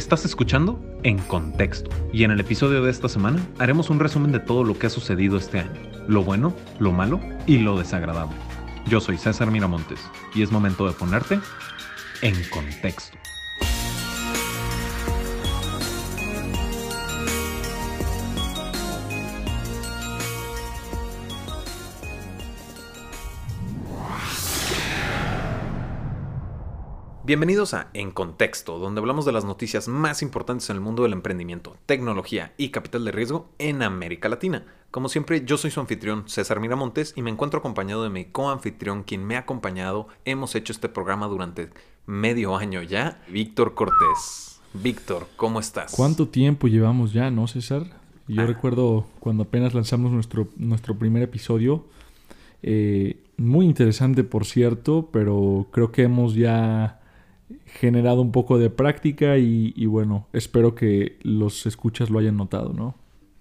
Estás 0.00 0.24
escuchando 0.24 0.80
En 1.02 1.18
Contexto 1.18 1.90
y 2.10 2.24
en 2.24 2.30
el 2.30 2.40
episodio 2.40 2.82
de 2.82 2.90
esta 2.90 3.06
semana 3.06 3.46
haremos 3.58 3.90
un 3.90 4.00
resumen 4.00 4.32
de 4.32 4.40
todo 4.40 4.64
lo 4.64 4.78
que 4.78 4.86
ha 4.86 4.90
sucedido 4.90 5.36
este 5.36 5.58
año, 5.60 5.78
lo 6.08 6.24
bueno, 6.24 6.54
lo 6.78 6.90
malo 6.90 7.20
y 7.46 7.58
lo 7.58 7.78
desagradable. 7.78 8.34
Yo 8.86 9.02
soy 9.02 9.18
César 9.18 9.50
Miramontes 9.50 10.00
y 10.34 10.40
es 10.40 10.50
momento 10.50 10.86
de 10.86 10.94
ponerte 10.94 11.38
en 12.22 12.34
contexto. 12.48 13.18
Bienvenidos 27.30 27.74
a 27.74 27.90
En 27.94 28.10
Contexto, 28.10 28.80
donde 28.80 28.98
hablamos 28.98 29.24
de 29.24 29.30
las 29.30 29.44
noticias 29.44 29.86
más 29.86 30.20
importantes 30.20 30.68
en 30.68 30.74
el 30.74 30.82
mundo 30.82 31.04
del 31.04 31.12
emprendimiento, 31.12 31.76
tecnología 31.86 32.52
y 32.56 32.70
capital 32.70 33.04
de 33.04 33.12
riesgo 33.12 33.50
en 33.60 33.84
América 33.84 34.28
Latina. 34.28 34.66
Como 34.90 35.08
siempre, 35.08 35.44
yo 35.44 35.56
soy 35.56 35.70
su 35.70 35.78
anfitrión 35.78 36.24
César 36.26 36.58
Miramontes 36.58 37.12
y 37.14 37.22
me 37.22 37.30
encuentro 37.30 37.60
acompañado 37.60 38.02
de 38.02 38.10
mi 38.10 38.24
coanfitrión, 38.24 39.04
quien 39.04 39.24
me 39.24 39.36
ha 39.36 39.40
acompañado. 39.40 40.08
Hemos 40.24 40.56
hecho 40.56 40.72
este 40.72 40.88
programa 40.88 41.28
durante 41.28 41.70
medio 42.04 42.56
año 42.56 42.82
ya, 42.82 43.22
Víctor 43.28 43.74
Cortés. 43.74 44.60
Víctor, 44.74 45.28
¿cómo 45.36 45.60
estás? 45.60 45.92
¿Cuánto 45.94 46.26
tiempo 46.26 46.66
llevamos 46.66 47.12
ya, 47.12 47.30
no, 47.30 47.46
César? 47.46 47.84
Yo 48.26 48.42
Ah. 48.42 48.46
recuerdo 48.46 49.06
cuando 49.20 49.44
apenas 49.44 49.72
lanzamos 49.72 50.10
nuestro, 50.10 50.48
nuestro 50.56 50.98
primer 50.98 51.22
episodio. 51.22 51.84
eh, 52.62 53.22
muy 53.38 53.64
interesante, 53.64 54.22
por 54.22 54.44
cierto, 54.44 55.08
pero 55.12 55.68
creo 55.70 55.92
que 55.92 56.02
hemos 56.02 56.34
ya 56.34 56.99
generado 57.66 58.20
un 58.22 58.32
poco 58.32 58.58
de 58.58 58.70
práctica 58.70 59.38
y, 59.38 59.86
bueno, 59.86 60.26
espero 60.32 60.74
que 60.74 61.18
los 61.22 61.66
escuchas 61.66 62.10
lo 62.10 62.18
hayan 62.18 62.36
notado, 62.36 62.72
¿no? 62.72 62.94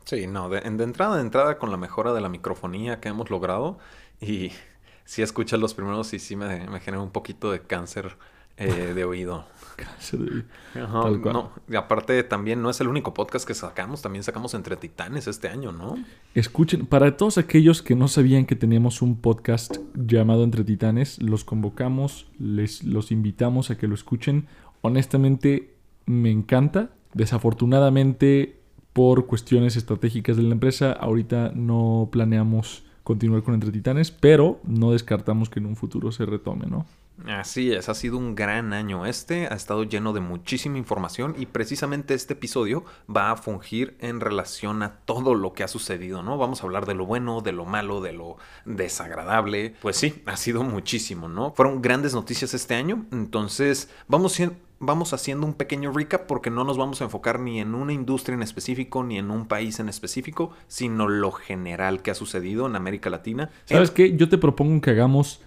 Sí, 0.05 0.27
no, 0.27 0.49
de, 0.49 0.61
de 0.61 0.83
entrada, 0.83 1.15
de 1.17 1.21
entrada 1.21 1.57
con 1.57 1.71
la 1.71 1.77
mejora 1.77 2.13
de 2.13 2.21
la 2.21 2.29
microfonía 2.29 2.99
que 2.99 3.09
hemos 3.09 3.29
logrado 3.29 3.77
y 4.19 4.51
si 5.05 5.21
escuchas 5.21 5.59
los 5.59 5.73
primeros 5.73 6.13
y 6.13 6.19
sí 6.19 6.35
me, 6.35 6.67
me 6.67 6.79
genera 6.79 7.03
un 7.03 7.11
poquito 7.11 7.51
de 7.51 7.61
cáncer 7.61 8.17
eh, 8.59 8.93
de 8.93 9.03
oído. 9.05 9.45
Ajá, 10.75 11.01
Tal 11.01 11.21
cual. 11.21 11.33
no, 11.33 11.51
y 11.69 11.75
aparte 11.75 12.21
también 12.23 12.61
no 12.61 12.69
es 12.69 12.81
el 12.81 12.87
único 12.89 13.13
podcast 13.13 13.47
que 13.47 13.53
sacamos, 13.53 14.01
también 14.01 14.23
sacamos 14.23 14.53
Entre 14.53 14.75
Titanes 14.75 15.27
este 15.27 15.47
año, 15.47 15.71
¿no? 15.71 15.97
Escuchen, 16.35 16.85
para 16.85 17.15
todos 17.15 17.37
aquellos 17.37 17.81
que 17.81 17.95
no 17.95 18.09
sabían 18.09 18.45
que 18.45 18.55
teníamos 18.55 19.01
un 19.01 19.15
podcast 19.21 19.77
llamado 19.95 20.43
Entre 20.43 20.65
Titanes, 20.65 21.21
los 21.21 21.45
convocamos, 21.45 22.27
les 22.37 22.83
los 22.83 23.11
invitamos 23.11 23.71
a 23.71 23.77
que 23.77 23.87
lo 23.87 23.95
escuchen. 23.95 24.47
Honestamente, 24.81 25.75
me 26.05 26.29
encanta. 26.29 26.89
Desafortunadamente, 27.13 28.59
por 28.93 29.25
cuestiones 29.27 29.77
estratégicas 29.77 30.37
de 30.37 30.43
la 30.43 30.51
empresa, 30.51 30.91
ahorita 30.91 31.53
no 31.55 32.09
planeamos 32.11 32.83
continuar 33.03 33.43
con 33.43 33.53
Entre 33.53 33.71
Titanes, 33.71 34.11
pero 34.11 34.59
no 34.63 34.91
descartamos 34.91 35.49
que 35.49 35.59
en 35.59 35.65
un 35.65 35.75
futuro 35.75 36.11
se 36.11 36.25
retome, 36.25 36.67
¿no? 36.67 36.85
Así 37.27 37.73
es, 37.73 37.89
ha 37.89 37.93
sido 37.93 38.17
un 38.17 38.35
gran 38.35 38.73
año 38.73 39.05
este, 39.05 39.47
ha 39.47 39.55
estado 39.55 39.83
lleno 39.83 40.13
de 40.13 40.19
muchísima 40.19 40.77
información 40.77 41.35
y 41.37 41.47
precisamente 41.47 42.13
este 42.13 42.33
episodio 42.33 42.85
va 43.13 43.31
a 43.31 43.35
fungir 43.35 43.97
en 43.99 44.19
relación 44.19 44.83
a 44.83 44.99
todo 45.05 45.35
lo 45.35 45.53
que 45.53 45.63
ha 45.63 45.67
sucedido, 45.67 46.23
¿no? 46.23 46.37
Vamos 46.37 46.61
a 46.61 46.65
hablar 46.65 46.85
de 46.85 46.95
lo 46.95 47.05
bueno, 47.05 47.41
de 47.41 47.51
lo 47.51 47.65
malo, 47.65 48.01
de 48.01 48.13
lo 48.13 48.37
desagradable. 48.65 49.75
Pues 49.81 49.97
sí, 49.97 50.21
ha 50.25 50.37
sido 50.37 50.63
muchísimo, 50.63 51.27
¿no? 51.27 51.51
Fueron 51.53 51.81
grandes 51.81 52.13
noticias 52.13 52.53
este 52.53 52.75
año, 52.75 53.05
entonces 53.11 53.89
vamos, 54.07 54.41
vamos 54.79 55.13
haciendo 55.13 55.45
un 55.45 55.53
pequeño 55.53 55.91
recap 55.91 56.25
porque 56.25 56.49
no 56.49 56.63
nos 56.63 56.77
vamos 56.77 57.01
a 57.01 57.05
enfocar 57.05 57.39
ni 57.39 57.59
en 57.59 57.75
una 57.75 57.93
industria 57.93 58.35
en 58.35 58.43
específico 58.43 59.03
ni 59.03 59.17
en 59.17 59.29
un 59.29 59.47
país 59.47 59.79
en 59.79 59.89
específico, 59.89 60.51
sino 60.67 61.07
lo 61.07 61.31
general 61.31 62.01
que 62.01 62.11
ha 62.11 62.15
sucedido 62.15 62.65
en 62.65 62.75
América 62.75 63.09
Latina. 63.09 63.49
¿Sabes 63.65 63.91
qué? 63.91 64.15
Yo 64.15 64.29
te 64.29 64.37
propongo 64.37 64.81
que 64.81 64.91
hagamos... 64.91 65.41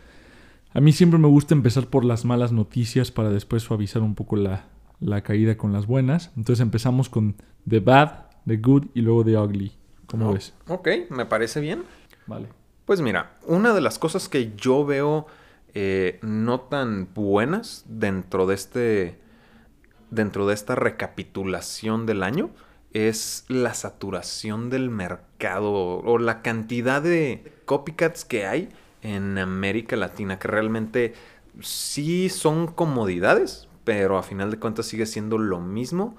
A 0.74 0.80
mí 0.80 0.92
siempre 0.92 1.18
me 1.18 1.28
gusta 1.28 1.54
empezar 1.54 1.86
por 1.88 2.04
las 2.04 2.24
malas 2.24 2.52
noticias 2.52 3.10
para 3.10 3.30
después 3.30 3.62
suavizar 3.62 4.02
un 4.02 4.14
poco 4.14 4.36
la, 4.36 4.64
la 5.00 5.22
caída 5.22 5.56
con 5.56 5.72
las 5.72 5.86
buenas. 5.86 6.30
Entonces 6.36 6.60
empezamos 6.62 7.08
con 7.08 7.36
The 7.68 7.80
Bad, 7.80 8.26
The 8.46 8.56
Good 8.56 8.86
y 8.94 9.02
luego 9.02 9.24
The 9.24 9.36
Ugly. 9.38 9.72
¿Cómo 10.06 10.30
Oh, 10.30 10.32
ves? 10.34 10.54
Ok, 10.68 10.88
me 11.10 11.26
parece 11.26 11.60
bien. 11.60 11.84
Vale. 12.26 12.48
Pues 12.86 13.00
mira, 13.00 13.36
una 13.46 13.74
de 13.74 13.80
las 13.80 13.98
cosas 13.98 14.28
que 14.28 14.52
yo 14.56 14.84
veo 14.84 15.26
eh, 15.74 16.18
no 16.22 16.60
tan 16.60 17.08
buenas 17.14 17.84
dentro 17.88 18.46
de 18.46 18.54
este. 18.54 19.18
dentro 20.10 20.46
de 20.46 20.54
esta 20.54 20.74
recapitulación 20.74 22.04
del 22.06 22.22
año 22.22 22.50
es 22.92 23.46
la 23.48 23.72
saturación 23.72 24.68
del 24.68 24.90
mercado 24.90 25.72
o 25.72 26.18
la 26.18 26.42
cantidad 26.42 27.00
de 27.00 27.52
copycats 27.64 28.26
que 28.26 28.44
hay 28.46 28.68
en 29.02 29.38
América 29.38 29.96
Latina, 29.96 30.38
que 30.38 30.48
realmente 30.48 31.14
sí 31.60 32.28
son 32.28 32.66
comodidades, 32.66 33.68
pero 33.84 34.16
a 34.16 34.22
final 34.22 34.50
de 34.50 34.58
cuentas 34.58 34.86
sigue 34.86 35.06
siendo 35.06 35.38
lo 35.38 35.60
mismo, 35.60 36.16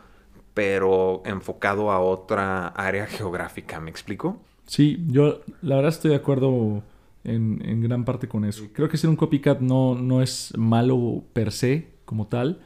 pero 0.53 1.23
enfocado 1.25 1.91
a 1.91 1.99
otra 1.99 2.67
área 2.67 3.07
geográfica, 3.07 3.79
¿me 3.79 3.89
explico? 3.89 4.41
Sí, 4.65 5.03
yo 5.07 5.41
la 5.61 5.75
verdad 5.75 5.89
estoy 5.89 6.11
de 6.11 6.17
acuerdo 6.17 6.83
en, 7.23 7.61
en 7.65 7.81
gran 7.81 8.05
parte 8.05 8.27
con 8.27 8.45
eso. 8.45 8.65
Creo 8.73 8.89
que 8.89 8.97
ser 8.97 9.09
un 9.09 9.15
copycat 9.15 9.59
no, 9.59 9.95
no 9.95 10.21
es 10.21 10.53
malo 10.57 11.23
per 11.33 11.51
se 11.51 11.93
como 12.05 12.27
tal. 12.27 12.61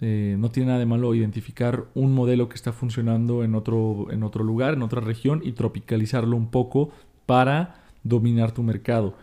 Eh, 0.00 0.36
no 0.38 0.50
tiene 0.50 0.68
nada 0.68 0.78
de 0.78 0.86
malo 0.86 1.14
identificar 1.14 1.84
un 1.94 2.14
modelo 2.14 2.48
que 2.48 2.54
está 2.54 2.72
funcionando 2.72 3.44
en 3.44 3.54
otro, 3.54 4.06
en 4.10 4.22
otro 4.22 4.42
lugar, 4.42 4.72
en 4.74 4.82
otra 4.82 5.02
región 5.02 5.42
y 5.44 5.52
tropicalizarlo 5.52 6.36
un 6.36 6.50
poco 6.50 6.90
para 7.26 7.84
dominar 8.02 8.52
tu 8.52 8.62
mercado. 8.62 9.14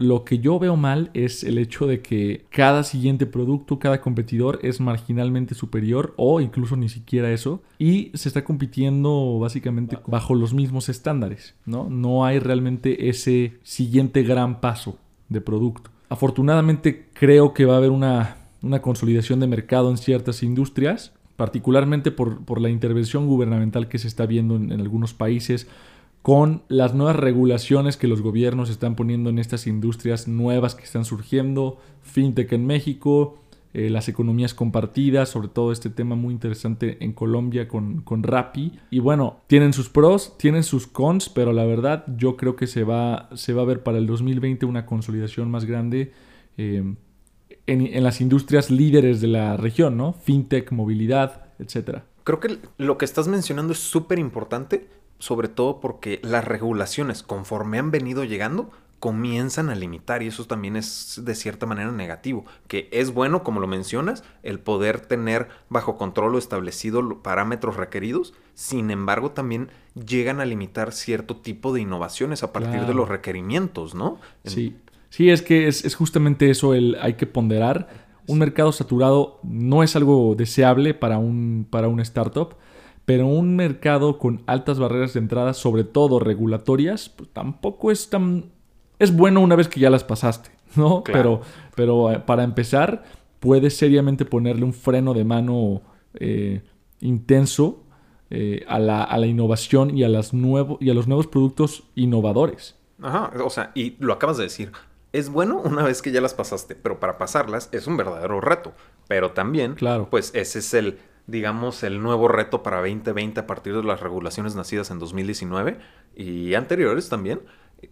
Lo 0.00 0.24
que 0.24 0.38
yo 0.38 0.58
veo 0.58 0.76
mal 0.76 1.10
es 1.12 1.44
el 1.44 1.58
hecho 1.58 1.86
de 1.86 2.00
que 2.00 2.46
cada 2.48 2.84
siguiente 2.84 3.26
producto, 3.26 3.78
cada 3.78 4.00
competidor 4.00 4.58
es 4.62 4.80
marginalmente 4.80 5.54
superior 5.54 6.14
o 6.16 6.40
incluso 6.40 6.74
ni 6.74 6.88
siquiera 6.88 7.30
eso 7.30 7.60
y 7.78 8.10
se 8.14 8.30
está 8.30 8.42
compitiendo 8.42 9.38
básicamente 9.38 9.98
bajo 10.06 10.34
los 10.34 10.54
mismos 10.54 10.88
estándares, 10.88 11.54
¿no? 11.66 11.90
No 11.90 12.24
hay 12.24 12.38
realmente 12.38 13.10
ese 13.10 13.58
siguiente 13.62 14.22
gran 14.22 14.62
paso 14.62 14.96
de 15.28 15.42
producto. 15.42 15.90
Afortunadamente 16.08 17.04
creo 17.12 17.52
que 17.52 17.66
va 17.66 17.74
a 17.74 17.76
haber 17.76 17.90
una, 17.90 18.38
una 18.62 18.80
consolidación 18.80 19.38
de 19.40 19.48
mercado 19.48 19.90
en 19.90 19.98
ciertas 19.98 20.42
industrias, 20.42 21.12
particularmente 21.36 22.10
por, 22.10 22.42
por 22.46 22.58
la 22.58 22.70
intervención 22.70 23.26
gubernamental 23.26 23.86
que 23.86 23.98
se 23.98 24.08
está 24.08 24.24
viendo 24.24 24.56
en, 24.56 24.72
en 24.72 24.80
algunos 24.80 25.12
países, 25.12 25.68
con 26.22 26.62
las 26.68 26.94
nuevas 26.94 27.16
regulaciones 27.16 27.96
que 27.96 28.08
los 28.08 28.22
gobiernos 28.22 28.70
están 28.70 28.94
poniendo 28.94 29.30
en 29.30 29.38
estas 29.38 29.66
industrias 29.66 30.28
nuevas 30.28 30.74
que 30.74 30.84
están 30.84 31.04
surgiendo, 31.04 31.78
fintech 32.02 32.52
en 32.52 32.66
México, 32.66 33.38
eh, 33.72 33.88
las 33.88 34.08
economías 34.08 34.52
compartidas, 34.52 35.28
sobre 35.28 35.48
todo 35.48 35.72
este 35.72 35.90
tema 35.90 36.16
muy 36.16 36.34
interesante 36.34 36.98
en 37.04 37.12
Colombia 37.12 37.68
con, 37.68 38.02
con 38.02 38.22
Rappi. 38.22 38.78
Y 38.90 38.98
bueno, 38.98 39.40
tienen 39.46 39.72
sus 39.72 39.88
pros, 39.88 40.36
tienen 40.38 40.64
sus 40.64 40.86
cons, 40.86 41.28
pero 41.28 41.52
la 41.52 41.64
verdad 41.64 42.04
yo 42.16 42.36
creo 42.36 42.56
que 42.56 42.66
se 42.66 42.84
va, 42.84 43.28
se 43.34 43.52
va 43.52 43.62
a 43.62 43.66
ver 43.66 43.82
para 43.82 43.98
el 43.98 44.06
2020 44.06 44.66
una 44.66 44.86
consolidación 44.86 45.50
más 45.50 45.64
grande. 45.64 46.12
eh, 46.58 46.94
en, 47.66 47.86
en 47.86 48.02
las 48.02 48.20
industrias 48.20 48.70
líderes 48.70 49.20
de 49.20 49.28
la 49.28 49.56
región, 49.56 49.96
¿no? 49.96 50.12
Fintech, 50.12 50.72
movilidad, 50.72 51.44
etcétera. 51.58 52.04
Creo 52.24 52.40
que 52.40 52.58
lo 52.78 52.98
que 52.98 53.04
estás 53.04 53.28
mencionando 53.28 53.72
es 53.72 53.78
súper 53.78 54.18
importante, 54.18 54.88
sobre 55.20 55.48
todo 55.48 55.78
porque 55.78 56.18
las 56.24 56.44
regulaciones, 56.44 57.22
conforme 57.22 57.78
han 57.78 57.92
venido 57.92 58.24
llegando, 58.24 58.70
comienzan 59.00 59.70
a 59.70 59.74
limitar 59.74 60.22
y 60.22 60.26
eso 60.26 60.44
también 60.44 60.76
es 60.76 61.22
de 61.24 61.34
cierta 61.34 61.64
manera 61.64 61.90
negativo, 61.90 62.44
que 62.68 62.88
es 62.92 63.12
bueno, 63.12 63.42
como 63.42 63.58
lo 63.58 63.66
mencionas, 63.66 64.22
el 64.42 64.60
poder 64.60 65.00
tener 65.00 65.48
bajo 65.70 65.96
control 65.96 66.34
o 66.34 66.38
establecido 66.38 67.00
los 67.00 67.18
parámetros 67.18 67.76
requeridos, 67.76 68.34
sin 68.54 68.90
embargo 68.90 69.30
también 69.30 69.70
llegan 69.94 70.40
a 70.40 70.44
limitar 70.44 70.92
cierto 70.92 71.36
tipo 71.36 71.72
de 71.72 71.80
innovaciones 71.80 72.42
a 72.42 72.52
partir 72.52 72.82
de 72.82 72.92
los 72.92 73.08
requerimientos, 73.08 73.94
¿no? 73.94 74.18
Sí, 74.44 74.76
sí, 75.08 75.30
es 75.30 75.40
que 75.40 75.66
es, 75.66 75.84
es 75.86 75.94
justamente 75.94 76.50
eso 76.50 76.74
el 76.74 76.98
hay 77.00 77.14
que 77.14 77.26
ponderar. 77.26 78.10
Un 78.26 78.38
mercado 78.38 78.70
saturado 78.70 79.40
no 79.42 79.82
es 79.82 79.96
algo 79.96 80.34
deseable 80.36 80.92
para 80.92 81.16
un, 81.16 81.66
para 81.68 81.88
un 81.88 82.00
startup, 82.00 82.54
pero 83.10 83.26
un 83.26 83.56
mercado 83.56 84.18
con 84.18 84.40
altas 84.46 84.78
barreras 84.78 85.14
de 85.14 85.18
entrada, 85.18 85.52
sobre 85.52 85.82
todo 85.82 86.20
regulatorias, 86.20 87.08
pues 87.08 87.28
tampoco 87.32 87.90
es 87.90 88.08
tan... 88.08 88.52
Es 89.00 89.16
bueno 89.16 89.40
una 89.40 89.56
vez 89.56 89.66
que 89.66 89.80
ya 89.80 89.90
las 89.90 90.04
pasaste, 90.04 90.50
¿no? 90.76 91.02
Claro. 91.02 91.40
Pero, 91.74 92.06
pero 92.06 92.12
eh, 92.12 92.20
para 92.20 92.44
empezar, 92.44 93.02
puedes 93.40 93.76
seriamente 93.76 94.24
ponerle 94.24 94.64
un 94.64 94.72
freno 94.72 95.12
de 95.12 95.24
mano 95.24 95.82
eh, 96.14 96.62
intenso 97.00 97.82
eh, 98.30 98.64
a, 98.68 98.78
la, 98.78 99.02
a 99.02 99.18
la 99.18 99.26
innovación 99.26 99.98
y 99.98 100.04
a, 100.04 100.08
las 100.08 100.32
nuevo, 100.32 100.78
y 100.80 100.90
a 100.90 100.94
los 100.94 101.08
nuevos 101.08 101.26
productos 101.26 101.82
innovadores. 101.96 102.76
Ajá, 103.02 103.32
o 103.44 103.50
sea, 103.50 103.72
y 103.74 103.96
lo 103.98 104.12
acabas 104.12 104.36
de 104.36 104.44
decir. 104.44 104.70
Es 105.12 105.30
bueno 105.30 105.60
una 105.64 105.82
vez 105.82 106.00
que 106.00 106.12
ya 106.12 106.20
las 106.20 106.34
pasaste, 106.34 106.76
pero 106.76 107.00
para 107.00 107.18
pasarlas 107.18 107.70
es 107.72 107.88
un 107.88 107.96
verdadero 107.96 108.40
reto. 108.40 108.72
Pero 109.08 109.32
también, 109.32 109.74
Claro. 109.74 110.06
pues 110.08 110.30
ese 110.32 110.60
es 110.60 110.74
el 110.74 110.98
digamos, 111.26 111.82
el 111.82 112.02
nuevo 112.02 112.28
reto 112.28 112.62
para 112.62 112.78
2020 112.78 113.40
a 113.40 113.46
partir 113.46 113.74
de 113.74 113.82
las 113.82 114.00
regulaciones 114.00 114.54
nacidas 114.54 114.90
en 114.90 114.98
2019 114.98 115.78
y 116.16 116.54
anteriores 116.54 117.08
también, 117.08 117.40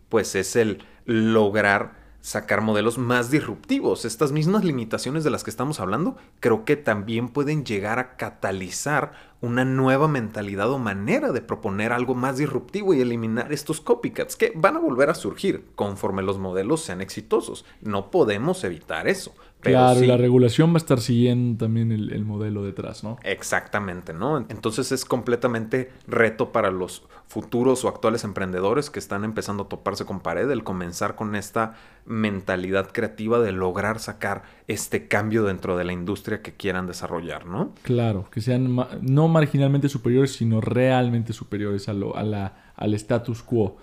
pues 0.08 0.34
es 0.34 0.56
el 0.56 0.82
lograr 1.04 2.08
sacar 2.20 2.60
modelos 2.60 2.98
más 2.98 3.30
disruptivos. 3.30 4.04
Estas 4.04 4.32
mismas 4.32 4.64
limitaciones 4.64 5.24
de 5.24 5.30
las 5.30 5.44
que 5.44 5.50
estamos 5.50 5.80
hablando 5.80 6.16
creo 6.40 6.64
que 6.64 6.76
también 6.76 7.28
pueden 7.28 7.64
llegar 7.64 7.98
a 7.98 8.16
catalizar 8.16 9.12
una 9.40 9.64
nueva 9.64 10.08
mentalidad 10.08 10.70
o 10.70 10.78
manera 10.78 11.32
de 11.32 11.40
proponer 11.40 11.92
algo 11.92 12.14
más 12.14 12.38
disruptivo 12.38 12.94
y 12.94 13.00
eliminar 13.00 13.52
estos 13.52 13.80
copycats 13.80 14.36
que 14.36 14.52
van 14.56 14.76
a 14.76 14.80
volver 14.80 15.10
a 15.10 15.14
surgir 15.14 15.64
conforme 15.74 16.22
los 16.22 16.38
modelos 16.38 16.82
sean 16.82 17.00
exitosos. 17.00 17.64
No 17.80 18.10
podemos 18.10 18.64
evitar 18.64 19.06
eso 19.06 19.32
claro, 19.60 20.00
la 20.00 20.16
regulación 20.16 20.70
va 20.70 20.74
a 20.74 20.78
estar 20.78 21.00
siguiendo 21.00 21.64
también 21.64 21.92
el, 21.92 22.24
modelo 22.24 22.62
detrás, 22.64 23.02
¿no? 23.02 23.18
Exactamente, 23.22 24.12
¿no? 24.12 24.38
Entonces 24.48 24.92
es 24.92 25.04
completamente 25.04 25.90
reto 26.06 26.52
para 26.52 26.70
los 26.70 27.04
futuros 27.26 27.84
o 27.84 27.88
actuales 27.88 28.24
emprendedores 28.24 28.90
que 28.90 28.98
están 28.98 29.24
empezando 29.24 29.64
a 29.64 29.68
toparse 29.68 30.04
con 30.04 30.20
pared 30.20 30.50
el 30.50 30.64
comenzar 30.64 31.14
con 31.14 31.34
esta 31.34 31.76
mentalidad 32.06 32.90
creativa 32.92 33.38
de 33.40 33.52
lograr 33.52 33.98
sacar 33.98 34.42
este 34.68 35.08
cambio 35.08 35.44
dentro 35.44 35.78
de 35.78 35.84
la 35.84 35.94
industria 35.94 36.42
que 36.42 36.52
quieran 36.52 36.86
desarrollar, 36.86 37.46
¿no? 37.46 37.72
Claro, 37.82 38.28
que 38.30 38.42
sean 38.42 38.76
no 39.00 39.26
marginalmente 39.26 39.88
superiores, 39.88 40.32
sino 40.32 40.60
realmente 40.60 41.32
superiores 41.32 41.88
a 41.88 41.94
lo, 41.94 42.14
a 42.14 42.22
la, 42.22 42.72
al 42.76 42.92
status 42.94 43.42
quo. 43.42 43.78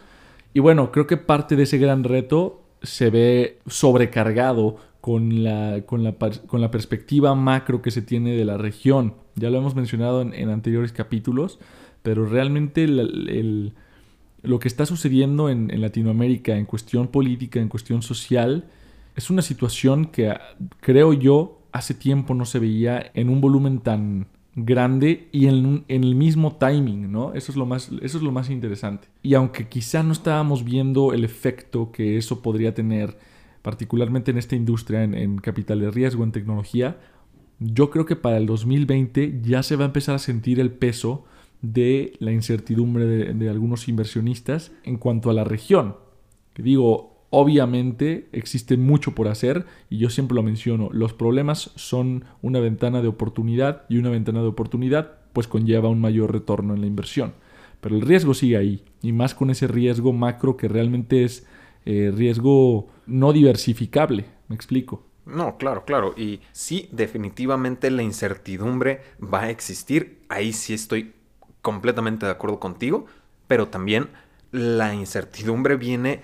Y 0.54 0.60
bueno, 0.60 0.92
creo 0.92 1.08
que 1.08 1.18
parte 1.18 1.56
de 1.56 1.64
ese 1.64 1.80
gran 1.80 2.04
reto 2.04 2.62
se 2.84 3.10
ve 3.10 3.60
sobrecargado 3.66 4.78
con 5.02 5.44
la, 5.44 5.82
con 5.88 6.04
la, 6.04 6.14
con 6.14 6.62
la 6.62 6.72
perspectiva 6.72 7.34
macro 7.34 7.82
que 7.82 7.90
se 7.92 8.04
tiene 8.04 8.36
de 8.36 8.46
la 8.46 8.58
región. 8.58 9.16
Ya 9.36 9.50
lo 9.50 9.58
hemos 9.58 9.76
mencionado 9.76 10.22
en, 10.22 10.50
anteriores 10.50 10.92
capítulos, 10.92 11.60
pero 12.04 12.26
realmente 12.26 12.88
lo 12.88 14.60
que 14.60 14.68
está 14.68 14.86
sucediendo 14.86 15.50
en, 15.50 15.72
en, 15.72 15.82
Latinoamérica 15.82 16.56
en 16.56 16.66
cuestión 16.66 17.08
política, 17.08 17.60
en 17.60 17.70
cuestión 17.70 18.04
social, 18.04 18.66
es 19.16 19.30
una 19.30 19.42
situación 19.42 20.06
que 20.06 20.34
creo 20.82 21.14
yo 21.14 21.62
hace 21.72 21.94
tiempo 21.94 22.34
no 22.34 22.46
se 22.46 22.60
veía 22.60 23.12
en 23.14 23.30
un 23.30 23.42
volumen 23.42 23.80
tan 23.80 24.28
grande 24.56 25.28
y 25.32 25.48
en, 25.48 25.84
en, 25.90 26.04
el 26.04 26.16
mismo 26.16 26.56
timing, 26.56 27.12
¿no? 27.12 27.34
Eso 27.34 27.52
es, 27.52 27.58
lo 27.58 27.66
más, 27.66 27.92
eso 28.02 28.18
es 28.18 28.24
lo 28.24 28.32
más 28.32 28.50
interesante. 28.50 29.10
Y 29.22 29.34
aunque 29.34 29.68
quizá 29.68 30.02
no 30.02 30.14
estábamos 30.14 30.64
viendo 30.64 31.12
el 31.12 31.26
efecto 31.26 31.92
que 31.92 32.18
eso 32.18 32.42
podría 32.42 32.74
tener 32.74 33.18
particularmente 33.66 34.30
en 34.30 34.38
esta 34.38 34.56
industria, 34.56 35.04
en, 35.04 35.40
capital 35.40 35.80
de 35.80 35.90
riesgo, 35.90 36.24
en 36.24 36.32
tecnología, 36.32 37.00
yo 37.60 37.90
creo 37.90 38.06
que 38.06 38.16
para 38.16 38.38
el 38.38 38.46
2020 38.46 39.40
ya 39.42 39.64
se 39.64 39.76
va 39.76 39.86
a 39.86 39.88
empezar 39.88 40.16
a 40.16 40.20
sentir 40.20 40.60
el 40.60 40.72
peso 40.72 41.26
de 41.62 42.14
la 42.20 42.32
incertidumbre 42.32 43.06
de, 43.06 43.50
algunos 43.50 43.88
inversionistas 43.88 44.72
en 44.84 44.98
cuanto 44.98 45.30
a 45.32 45.34
la 45.34 45.44
región. 45.44 45.96
Que 46.54 46.62
digo, 46.62 47.15
obviamente 47.30 48.28
existe 48.32 48.78
mucho 48.78 49.16
por 49.16 49.28
hacer 49.28 49.66
y 49.90 49.98
yo 49.98 50.10
siempre 50.10 50.36
lo 50.36 50.44
menciono, 50.44 50.90
los 50.92 51.14
problemas 51.14 51.72
son 51.76 52.26
una 52.42 52.60
ventana 52.60 53.02
de 53.02 53.08
oportunidad 53.08 53.84
y 53.90 53.98
una 53.98 54.10
ventana 54.10 54.42
de 54.42 54.48
oportunidad 54.48 55.18
pues 55.34 55.48
conlleva 55.48 55.90
un 55.90 56.00
mayor 56.00 56.32
retorno 56.32 56.74
en 56.74 56.82
la 56.82 56.88
inversión. 56.88 57.34
Pero 57.82 57.96
el 57.96 58.02
riesgo 58.02 58.34
sigue 58.34 58.58
ahí 58.58 58.84
y 59.02 59.12
más 59.12 59.36
con 59.36 59.50
ese 59.50 59.68
riesgo 59.68 60.14
macro 60.14 60.58
que 60.58 60.68
realmente 60.68 61.24
es 61.24 61.46
eh, 61.86 62.12
riesgo 62.16 62.88
no 63.06 63.34
diversificable. 63.34 64.26
¿Me 64.48 64.56
explico? 64.56 65.04
No, 65.26 65.58
claro, 65.58 65.86
claro. 65.86 66.14
Y 66.18 66.40
sí, 66.52 66.88
definitivamente 66.92 67.92
la 67.92 68.04
incertidumbre 68.04 69.02
va 69.22 69.44
a 69.44 69.50
existir. 69.50 70.20
Ahí 70.30 70.54
sí 70.54 70.74
estoy 70.74 71.14
completamente 71.62 72.26
de 72.26 72.32
acuerdo 72.32 72.60
contigo. 72.60 73.06
Pero 73.48 73.68
también 73.68 74.10
la 74.52 74.94
incertidumbre 74.94 75.76
viene 75.76 76.22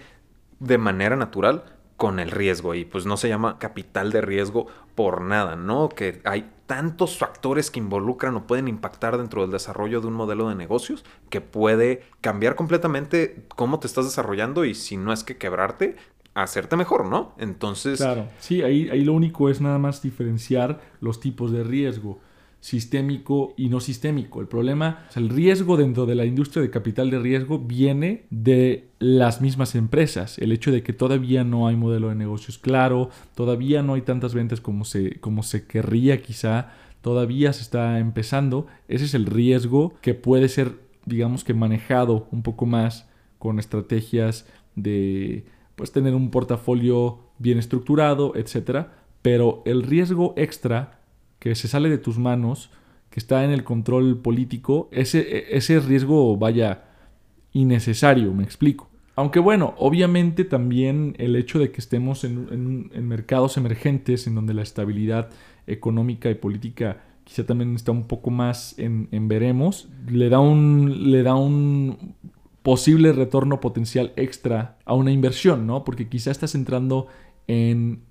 de 0.61 0.77
manera 0.77 1.15
natural 1.15 1.63
con 1.97 2.19
el 2.19 2.31
riesgo 2.31 2.73
y 2.73 2.85
pues 2.85 3.05
no 3.05 3.17
se 3.17 3.29
llama 3.29 3.59
capital 3.59 4.11
de 4.11 4.21
riesgo 4.21 4.67
por 4.95 5.21
nada, 5.21 5.55
¿no? 5.55 5.89
Que 5.89 6.21
hay 6.23 6.49
tantos 6.65 7.17
factores 7.17 7.69
que 7.69 7.79
involucran 7.79 8.35
o 8.35 8.47
pueden 8.47 8.67
impactar 8.67 9.17
dentro 9.17 9.41
del 9.41 9.51
desarrollo 9.51 10.01
de 10.01 10.07
un 10.07 10.13
modelo 10.13 10.49
de 10.49 10.55
negocios 10.55 11.03
que 11.29 11.41
puede 11.41 12.03
cambiar 12.21 12.55
completamente 12.55 13.45
cómo 13.55 13.79
te 13.79 13.87
estás 13.87 14.05
desarrollando 14.05 14.65
y 14.65 14.73
si 14.73 14.97
no 14.97 15.13
es 15.13 15.23
que 15.23 15.37
quebrarte, 15.37 15.95
hacerte 16.33 16.75
mejor, 16.75 17.05
¿no? 17.05 17.33
Entonces... 17.37 17.99
Claro, 17.99 18.27
sí, 18.39 18.61
ahí, 18.61 18.89
ahí 18.89 19.03
lo 19.03 19.13
único 19.13 19.49
es 19.49 19.61
nada 19.61 19.77
más 19.77 20.01
diferenciar 20.01 20.81
los 21.01 21.19
tipos 21.19 21.51
de 21.51 21.63
riesgo 21.63 22.19
sistémico 22.61 23.53
y 23.57 23.69
no 23.69 23.79
sistémico. 23.79 24.39
El 24.39 24.47
problema, 24.47 25.05
el 25.15 25.29
riesgo 25.29 25.75
dentro 25.75 26.05
de 26.05 26.15
la 26.15 26.25
industria 26.25 26.61
de 26.61 26.69
capital 26.69 27.09
de 27.09 27.19
riesgo 27.19 27.59
viene 27.59 28.25
de 28.29 28.87
las 28.99 29.41
mismas 29.41 29.75
empresas. 29.75 30.37
El 30.37 30.51
hecho 30.51 30.71
de 30.71 30.83
que 30.83 30.93
todavía 30.93 31.43
no 31.43 31.67
hay 31.67 31.75
modelo 31.75 32.09
de 32.09 32.15
negocios 32.15 32.59
claro, 32.59 33.09
todavía 33.35 33.81
no 33.81 33.95
hay 33.95 34.03
tantas 34.03 34.33
ventas 34.33 34.61
como 34.61 34.85
se, 34.85 35.19
como 35.19 35.43
se 35.43 35.65
querría 35.65 36.21
quizá, 36.21 36.71
todavía 37.01 37.51
se 37.51 37.63
está 37.63 37.99
empezando. 37.99 38.67
Ese 38.87 39.05
es 39.05 39.15
el 39.15 39.25
riesgo 39.25 39.95
que 40.01 40.13
puede 40.13 40.47
ser, 40.47 40.75
digamos 41.05 41.43
que 41.43 41.55
manejado 41.55 42.27
un 42.31 42.43
poco 42.43 42.67
más 42.67 43.09
con 43.39 43.57
estrategias 43.57 44.47
de 44.75 45.45
pues 45.75 45.91
tener 45.91 46.13
un 46.13 46.29
portafolio 46.29 47.21
bien 47.39 47.57
estructurado, 47.57 48.33
etcétera, 48.35 48.93
pero 49.23 49.63
el 49.65 49.81
riesgo 49.81 50.35
extra 50.37 51.00
que 51.41 51.55
se 51.55 51.67
sale 51.67 51.89
de 51.89 51.97
tus 51.97 52.19
manos, 52.19 52.69
que 53.09 53.19
está 53.19 53.43
en 53.43 53.49
el 53.49 53.63
control 53.63 54.19
político, 54.21 54.89
ese, 54.91 55.57
ese 55.57 55.79
riesgo 55.79 56.37
vaya 56.37 56.83
innecesario, 57.51 58.31
me 58.31 58.43
explico. 58.43 58.91
Aunque 59.15 59.39
bueno, 59.39 59.73
obviamente 59.79 60.45
también 60.45 61.15
el 61.17 61.35
hecho 61.35 61.57
de 61.57 61.71
que 61.71 61.81
estemos 61.81 62.23
en, 62.23 62.91
mercados 63.07 63.57
emergentes 63.57 64.27
en 64.27 64.35
donde 64.35 64.53
la 64.53 64.61
estabilidad 64.61 65.31
económica 65.65 66.29
y 66.29 66.35
política 66.35 67.01
quizá 67.23 67.43
también 67.43 67.73
está 67.73 67.91
un 67.91 68.05
poco 68.07 68.29
más 68.29 68.77
en, 68.77 69.07
en, 69.11 69.27
veremos, 69.27 69.89
le 70.07 70.29
da 70.29 70.39
un, 70.39 71.11
le 71.11 71.23
da 71.23 71.33
un 71.33 72.13
posible 72.61 73.13
retorno 73.13 73.59
potencial 73.59 74.13
extra 74.15 74.77
a 74.85 74.93
una 74.93 75.11
inversión, 75.11 75.65
¿no? 75.65 75.83
Porque 75.83 76.07
quizá 76.07 76.29
estás 76.29 76.53
entrando 76.53 77.07
en 77.47 78.03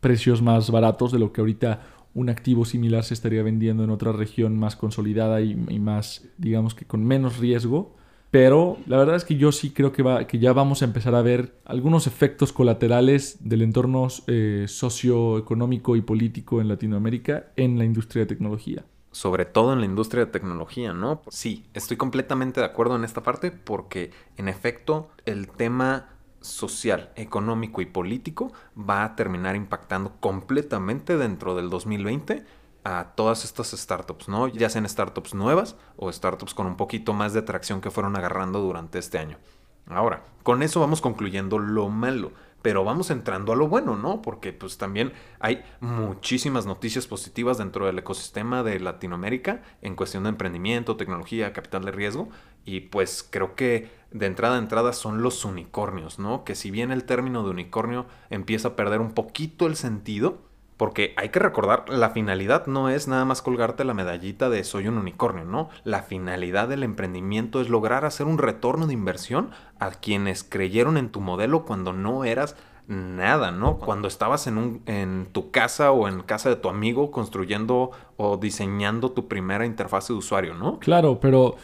precios 0.00 0.42
más 0.42 0.70
baratos 0.70 1.12
de 1.12 1.18
lo 1.18 1.32
que 1.32 1.40
ahorita 1.40 1.93
un 2.14 2.28
activo 2.28 2.64
similar 2.64 3.04
se 3.04 3.14
estaría 3.14 3.42
vendiendo 3.42 3.84
en 3.84 3.90
otra 3.90 4.12
región 4.12 4.58
más 4.58 4.76
consolidada 4.76 5.40
y, 5.40 5.54
más, 5.54 6.24
digamos 6.38 6.74
que 6.74 6.84
con 6.84 7.04
menos 7.04 7.38
riesgo. 7.38 7.94
Pero 8.30 8.78
la 8.86 8.96
verdad 8.96 9.14
es 9.14 9.24
que 9.24 9.36
yo 9.36 9.52
sí 9.52 9.70
creo 9.70 9.92
que, 9.92 10.02
va, 10.02 10.26
que 10.26 10.40
ya 10.40 10.52
vamos 10.52 10.82
a 10.82 10.86
empezar 10.86 11.14
a 11.14 11.22
ver 11.22 11.60
algunos 11.64 12.08
efectos 12.08 12.52
colaterales 12.52 13.38
del 13.40 13.62
entorno 13.62 14.08
eh, 14.26 14.64
socioeconómico 14.66 15.94
y 15.94 16.02
político 16.02 16.60
en 16.60 16.66
Latinoamérica 16.66 17.52
en 17.54 17.78
la 17.78 17.84
industria 17.84 18.22
de 18.22 18.26
tecnología. 18.26 18.84
Sobre 19.12 19.44
todo 19.44 19.72
en 19.72 19.78
la 19.78 19.86
industria 19.86 20.24
de 20.24 20.32
tecnología, 20.32 20.92
¿no? 20.92 21.22
Sí, 21.28 21.66
estoy 21.74 21.96
completamente 21.96 22.58
de 22.58 22.66
acuerdo 22.66 22.96
en 22.96 23.04
esta 23.04 23.22
parte 23.22 23.52
porque 23.52 24.10
en 24.36 24.48
efecto 24.48 25.10
el 25.26 25.46
tema 25.46 26.08
social, 26.44 27.10
económico 27.16 27.80
y 27.80 27.86
político 27.86 28.52
va 28.78 29.04
a 29.04 29.16
terminar 29.16 29.56
impactando 29.56 30.12
completamente 30.20 31.16
dentro 31.16 31.54
del 31.54 31.70
2020 31.70 32.44
a 32.84 33.14
todas 33.16 33.44
estas 33.44 33.70
startups, 33.70 34.28
¿no? 34.28 34.48
Ya 34.48 34.68
sean 34.68 34.88
startups 34.88 35.34
nuevas 35.34 35.76
o 35.96 36.12
startups 36.12 36.54
con 36.54 36.66
un 36.66 36.76
poquito 36.76 37.14
más 37.14 37.32
de 37.32 37.40
atracción 37.40 37.80
que 37.80 37.90
fueron 37.90 38.14
agarrando 38.14 38.60
durante 38.60 38.98
este 38.98 39.18
año. 39.18 39.38
Ahora, 39.86 40.22
con 40.42 40.62
eso 40.62 40.80
vamos 40.80 41.00
concluyendo 41.00 41.58
lo 41.58 41.88
malo, 41.88 42.32
pero 42.62 42.84
vamos 42.84 43.10
entrando 43.10 43.52
a 43.52 43.56
lo 43.56 43.68
bueno, 43.68 43.96
¿no? 43.96 44.22
Porque 44.22 44.52
pues 44.52 44.78
también 44.78 45.12
hay 45.40 45.62
muchísimas 45.80 46.64
noticias 46.64 47.06
positivas 47.06 47.58
dentro 47.58 47.86
del 47.86 47.98
ecosistema 47.98 48.62
de 48.62 48.80
Latinoamérica 48.80 49.62
en 49.82 49.96
cuestión 49.96 50.22
de 50.22 50.30
emprendimiento, 50.30 50.96
tecnología, 50.96 51.52
capital 51.52 51.84
de 51.84 51.92
riesgo 51.92 52.28
y 52.64 52.80
pues 52.80 53.26
creo 53.28 53.54
que 53.54 53.90
de 54.14 54.26
entrada 54.26 54.54
a 54.54 54.60
entrada 54.60 54.92
son 54.92 55.22
los 55.22 55.44
unicornios, 55.44 56.20
¿no? 56.20 56.44
Que 56.44 56.54
si 56.54 56.70
bien 56.70 56.92
el 56.92 57.04
término 57.04 57.42
de 57.42 57.50
unicornio 57.50 58.06
empieza 58.30 58.68
a 58.68 58.76
perder 58.76 59.00
un 59.00 59.10
poquito 59.10 59.66
el 59.66 59.74
sentido, 59.74 60.38
porque 60.76 61.14
hay 61.16 61.30
que 61.30 61.40
recordar, 61.40 61.88
la 61.88 62.10
finalidad 62.10 62.66
no 62.66 62.88
es 62.88 63.08
nada 63.08 63.24
más 63.24 63.42
colgarte 63.42 63.84
la 63.84 63.92
medallita 63.92 64.48
de 64.48 64.62
soy 64.62 64.86
un 64.86 64.98
unicornio, 64.98 65.44
¿no? 65.44 65.68
La 65.82 66.02
finalidad 66.02 66.68
del 66.68 66.84
emprendimiento 66.84 67.60
es 67.60 67.68
lograr 67.68 68.04
hacer 68.04 68.26
un 68.26 68.38
retorno 68.38 68.86
de 68.86 68.94
inversión 68.94 69.50
a 69.80 69.90
quienes 69.90 70.44
creyeron 70.44 70.96
en 70.96 71.10
tu 71.10 71.20
modelo 71.20 71.64
cuando 71.64 71.92
no 71.92 72.24
eras 72.24 72.56
nada, 72.86 73.50
¿no? 73.50 73.78
Cuando 73.78 74.06
estabas 74.06 74.46
en, 74.46 74.58
un, 74.58 74.82
en 74.86 75.26
tu 75.32 75.50
casa 75.50 75.90
o 75.90 76.06
en 76.06 76.22
casa 76.22 76.50
de 76.50 76.56
tu 76.56 76.68
amigo 76.68 77.10
construyendo 77.10 77.90
o 78.16 78.36
diseñando 78.36 79.10
tu 79.10 79.26
primera 79.26 79.66
interfaz 79.66 80.06
de 80.06 80.14
usuario, 80.14 80.54
¿no? 80.54 80.78
Claro, 80.78 81.18
pero 81.18 81.56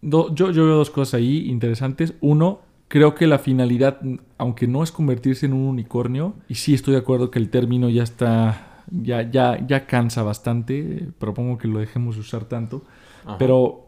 yo, 0.00 0.34
yo 0.34 0.50
veo 0.50 0.76
dos 0.76 0.90
cosas 0.90 1.14
ahí 1.14 1.48
interesantes. 1.48 2.14
Uno, 2.20 2.60
creo 2.88 3.14
que 3.14 3.26
la 3.26 3.38
finalidad, 3.38 4.00
aunque 4.38 4.66
no 4.66 4.82
es 4.82 4.92
convertirse 4.92 5.46
en 5.46 5.52
un 5.52 5.66
unicornio, 5.68 6.34
y 6.48 6.56
sí 6.56 6.74
estoy 6.74 6.92
de 6.92 7.00
acuerdo 7.00 7.30
que 7.30 7.38
el 7.38 7.48
término 7.50 7.88
ya 7.88 8.02
está 8.02 8.68
Ya, 8.90 9.22
ya, 9.22 9.64
ya 9.66 9.86
cansa 9.86 10.22
bastante. 10.22 11.08
Propongo 11.18 11.56
que 11.56 11.68
lo 11.68 11.78
dejemos 11.78 12.16
de 12.16 12.20
usar 12.20 12.44
tanto. 12.44 12.82
Pero 13.38 13.86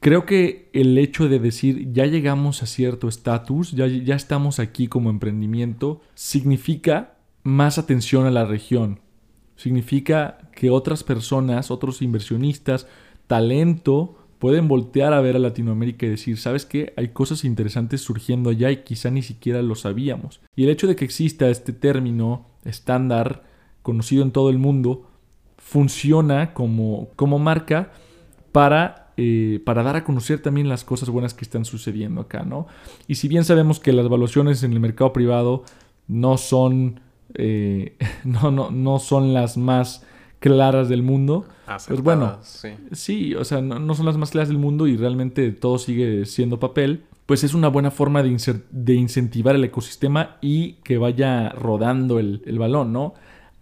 creo 0.00 0.26
que 0.26 0.68
el 0.72 0.98
hecho 0.98 1.28
de 1.28 1.38
decir 1.38 1.92
ya 1.92 2.04
llegamos 2.06 2.62
a 2.62 2.66
cierto 2.66 3.08
estatus, 3.08 3.72
ya, 3.72 3.86
ya 3.86 4.16
estamos 4.16 4.58
aquí 4.58 4.88
como 4.88 5.10
emprendimiento, 5.10 6.00
significa 6.14 7.14
más 7.44 7.78
atención 7.78 8.26
a 8.26 8.30
la 8.30 8.44
región. 8.44 8.98
Significa 9.54 10.38
que 10.52 10.70
otras 10.70 11.02
personas, 11.02 11.70
otros 11.70 12.02
inversionistas, 12.02 12.86
talento, 13.28 14.18
pueden 14.38 14.68
voltear 14.68 15.12
a 15.12 15.20
ver 15.20 15.36
a 15.36 15.38
Latinoamérica 15.38 16.06
y 16.06 16.10
decir, 16.10 16.38
¿sabes 16.38 16.66
qué? 16.66 16.92
Hay 16.96 17.08
cosas 17.08 17.44
interesantes 17.44 18.00
surgiendo 18.00 18.50
allá 18.50 18.70
y 18.70 18.78
quizá 18.78 19.10
ni 19.10 19.22
siquiera 19.22 19.62
lo 19.62 19.74
sabíamos. 19.74 20.40
Y 20.54 20.64
el 20.64 20.70
hecho 20.70 20.86
de 20.86 20.96
que 20.96 21.04
exista 21.04 21.48
este 21.48 21.72
término 21.72 22.46
estándar, 22.64 23.44
conocido 23.82 24.22
en 24.22 24.32
todo 24.32 24.50
el 24.50 24.58
mundo, 24.58 25.08
funciona 25.58 26.52
como, 26.54 27.08
como 27.16 27.38
marca 27.38 27.92
para, 28.52 29.12
eh, 29.16 29.60
para 29.64 29.82
dar 29.82 29.96
a 29.96 30.04
conocer 30.04 30.40
también 30.40 30.68
las 30.68 30.84
cosas 30.84 31.08
buenas 31.08 31.34
que 31.34 31.44
están 31.44 31.64
sucediendo 31.64 32.20
acá, 32.20 32.44
¿no? 32.44 32.66
Y 33.08 33.16
si 33.16 33.28
bien 33.28 33.44
sabemos 33.44 33.80
que 33.80 33.92
las 33.92 34.06
evaluaciones 34.06 34.62
en 34.62 34.72
el 34.72 34.80
mercado 34.80 35.12
privado 35.12 35.64
no 36.08 36.36
son, 36.36 37.00
eh, 37.34 37.96
no, 38.24 38.50
no, 38.50 38.70
no 38.70 38.98
son 38.98 39.32
las 39.32 39.56
más 39.56 40.04
claras 40.38 40.88
del 40.88 41.02
mundo. 41.02 41.46
pues 41.86 42.00
bueno, 42.00 42.38
sí. 42.92 43.34
o 43.34 43.44
sea, 43.44 43.60
no, 43.60 43.94
son 43.94 44.06
las 44.06 44.16
más 44.16 44.30
claras 44.30 44.48
del 44.48 44.58
mundo 44.58 44.86
y 44.86 44.96
realmente 44.96 45.50
todo 45.52 45.78
sigue 45.78 46.26
siendo 46.26 46.58
papel. 46.58 47.04
Pues 47.26 47.42
es 47.42 47.54
una 47.54 47.68
buena 47.68 47.90
forma 47.90 48.22
de, 48.22 48.60
de 48.70 48.94
incentivar 48.94 49.56
el 49.56 49.64
ecosistema 49.64 50.36
y 50.40 50.74
que 50.84 50.96
vaya 50.96 51.48
rodando 51.50 52.20
el, 52.20 52.58
balón, 52.58 52.92
¿no? 52.92 53.14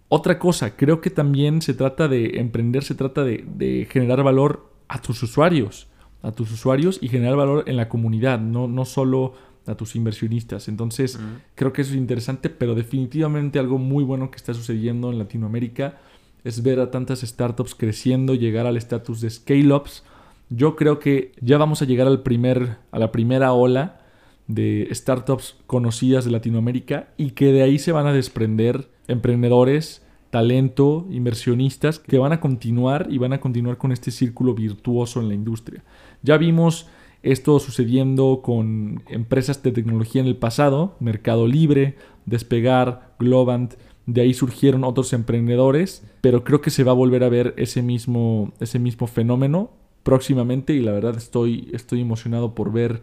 Otra 0.07 0.37
cosa, 0.37 0.75
creo 0.75 1.01
que 1.01 1.09
también 1.09 1.63
se 1.63 1.73
trata 1.73 2.07
de 2.07 2.39
emprender, 2.39 2.83
se 2.83 2.93
trata 2.93 3.23
de, 3.23 3.87
generar 3.89 4.21
valor 4.21 4.71
a 4.87 5.01
tus 5.01 5.23
usuarios, 5.23 5.87
a 6.21 6.31
tus 6.31 6.51
usuarios 6.51 6.99
y 7.01 7.07
generar 7.07 7.37
valor 7.37 7.63
en 7.65 7.75
la 7.75 7.89
comunidad, 7.89 8.39
no, 8.39 8.67
no 8.67 8.85
solo 8.85 9.33
a 9.65 9.73
tus 9.73 9.95
inversionistas. 9.95 10.67
Entonces, 10.67 11.19
creo 11.55 11.73
que 11.73 11.81
eso 11.81 11.89
es 11.91 11.97
interesante, 11.97 12.51
pero 12.51 12.75
definitivamente 12.75 13.57
algo 13.57 13.79
muy 13.79 14.03
bueno 14.03 14.29
que 14.29 14.37
está 14.37 14.53
sucediendo 14.53 15.11
en 15.11 15.17
Latinoamérica 15.17 15.97
es 16.45 16.63
ver 16.63 16.79
a 16.79 16.91
tantas 16.91 17.21
startups 17.21 17.75
creciendo, 17.75 18.35
llegar 18.35 18.67
al 18.67 18.77
estatus 18.77 19.19
de 19.19 19.29
scale-ups. 19.31 20.03
Yo 20.49 20.75
creo 20.75 20.99
que 20.99 21.31
ya 21.41 21.57
vamos 21.57 21.81
a 21.81 21.85
llegar 21.85 22.07
al 22.07 22.21
primer, 22.21 22.77
a 22.91 22.99
la 22.99 23.11
primera 23.11 23.51
ola 23.51 23.99
de 24.47 24.87
startups 24.91 25.57
conocidas 25.65 26.23
de 26.23 26.31
Latinoamérica 26.31 27.09
y 27.17 27.31
que 27.31 27.51
de 27.51 27.63
ahí 27.63 27.79
se 27.79 27.91
van 27.91 28.05
a 28.05 28.13
desprender 28.13 28.87
emprendedores, 29.07 30.03
talento, 30.29 31.07
inversionistas 31.09 31.97
que 31.97 32.19
van 32.19 32.31
a 32.31 32.39
continuar 32.39 33.07
y 33.09 33.17
van 33.17 33.33
a 33.33 33.39
continuar 33.39 33.77
con 33.77 33.91
este 33.91 34.11
círculo 34.11 34.53
virtuoso 34.53 35.19
en 35.21 35.29
la 35.29 35.33
industria. 35.33 35.83
Ya 36.21 36.37
vimos 36.37 36.87
esto 37.23 37.57
sucediendo 37.59 38.41
con 38.43 39.01
empresas 39.09 39.63
de 39.63 39.71
tecnología 39.71 40.21
en 40.21 40.27
el 40.27 40.35
pasado, 40.35 40.95
Mercado 40.99 41.47
Libre, 41.47 41.95
Despegar, 42.27 43.15
Globant, 43.17 43.73
de 44.05 44.21
ahí 44.21 44.33
surgieron 44.33 44.83
otros 44.83 45.13
emprendedores, 45.13 46.03
pero 46.21 46.43
creo 46.43 46.61
que 46.61 46.69
se 46.69 46.83
va 46.83 46.91
a 46.91 46.95
volver 46.95 47.23
a 47.23 47.29
ver 47.29 47.53
ese 47.57 47.81
mismo, 47.81 48.53
ese 48.59 48.79
mismo 48.79 49.07
fenómeno 49.07 49.71
próximamente 50.03 50.73
y 50.73 50.81
la 50.81 50.91
verdad 50.91 51.17
estoy, 51.17 51.69
estoy 51.73 52.01
emocionado 52.01 52.53
por 52.53 52.71
ver 52.71 53.01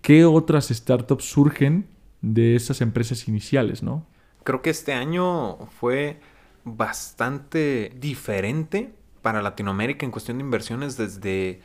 qué 0.00 0.24
otras 0.24 0.68
startups 0.68 1.24
surgen 1.24 1.86
de 2.20 2.54
esas 2.54 2.80
empresas 2.80 3.26
iniciales, 3.26 3.82
¿no? 3.82 4.06
Creo 4.44 4.62
que 4.62 4.70
este 4.70 4.92
año 4.92 5.58
fue 5.78 6.20
bastante 6.64 7.92
diferente 7.98 8.92
para 9.22 9.42
Latinoamérica 9.42 10.04
en 10.04 10.12
cuestión 10.12 10.38
de 10.38 10.44
inversiones 10.44 10.96
desde 10.96 11.50
eh, 11.50 11.60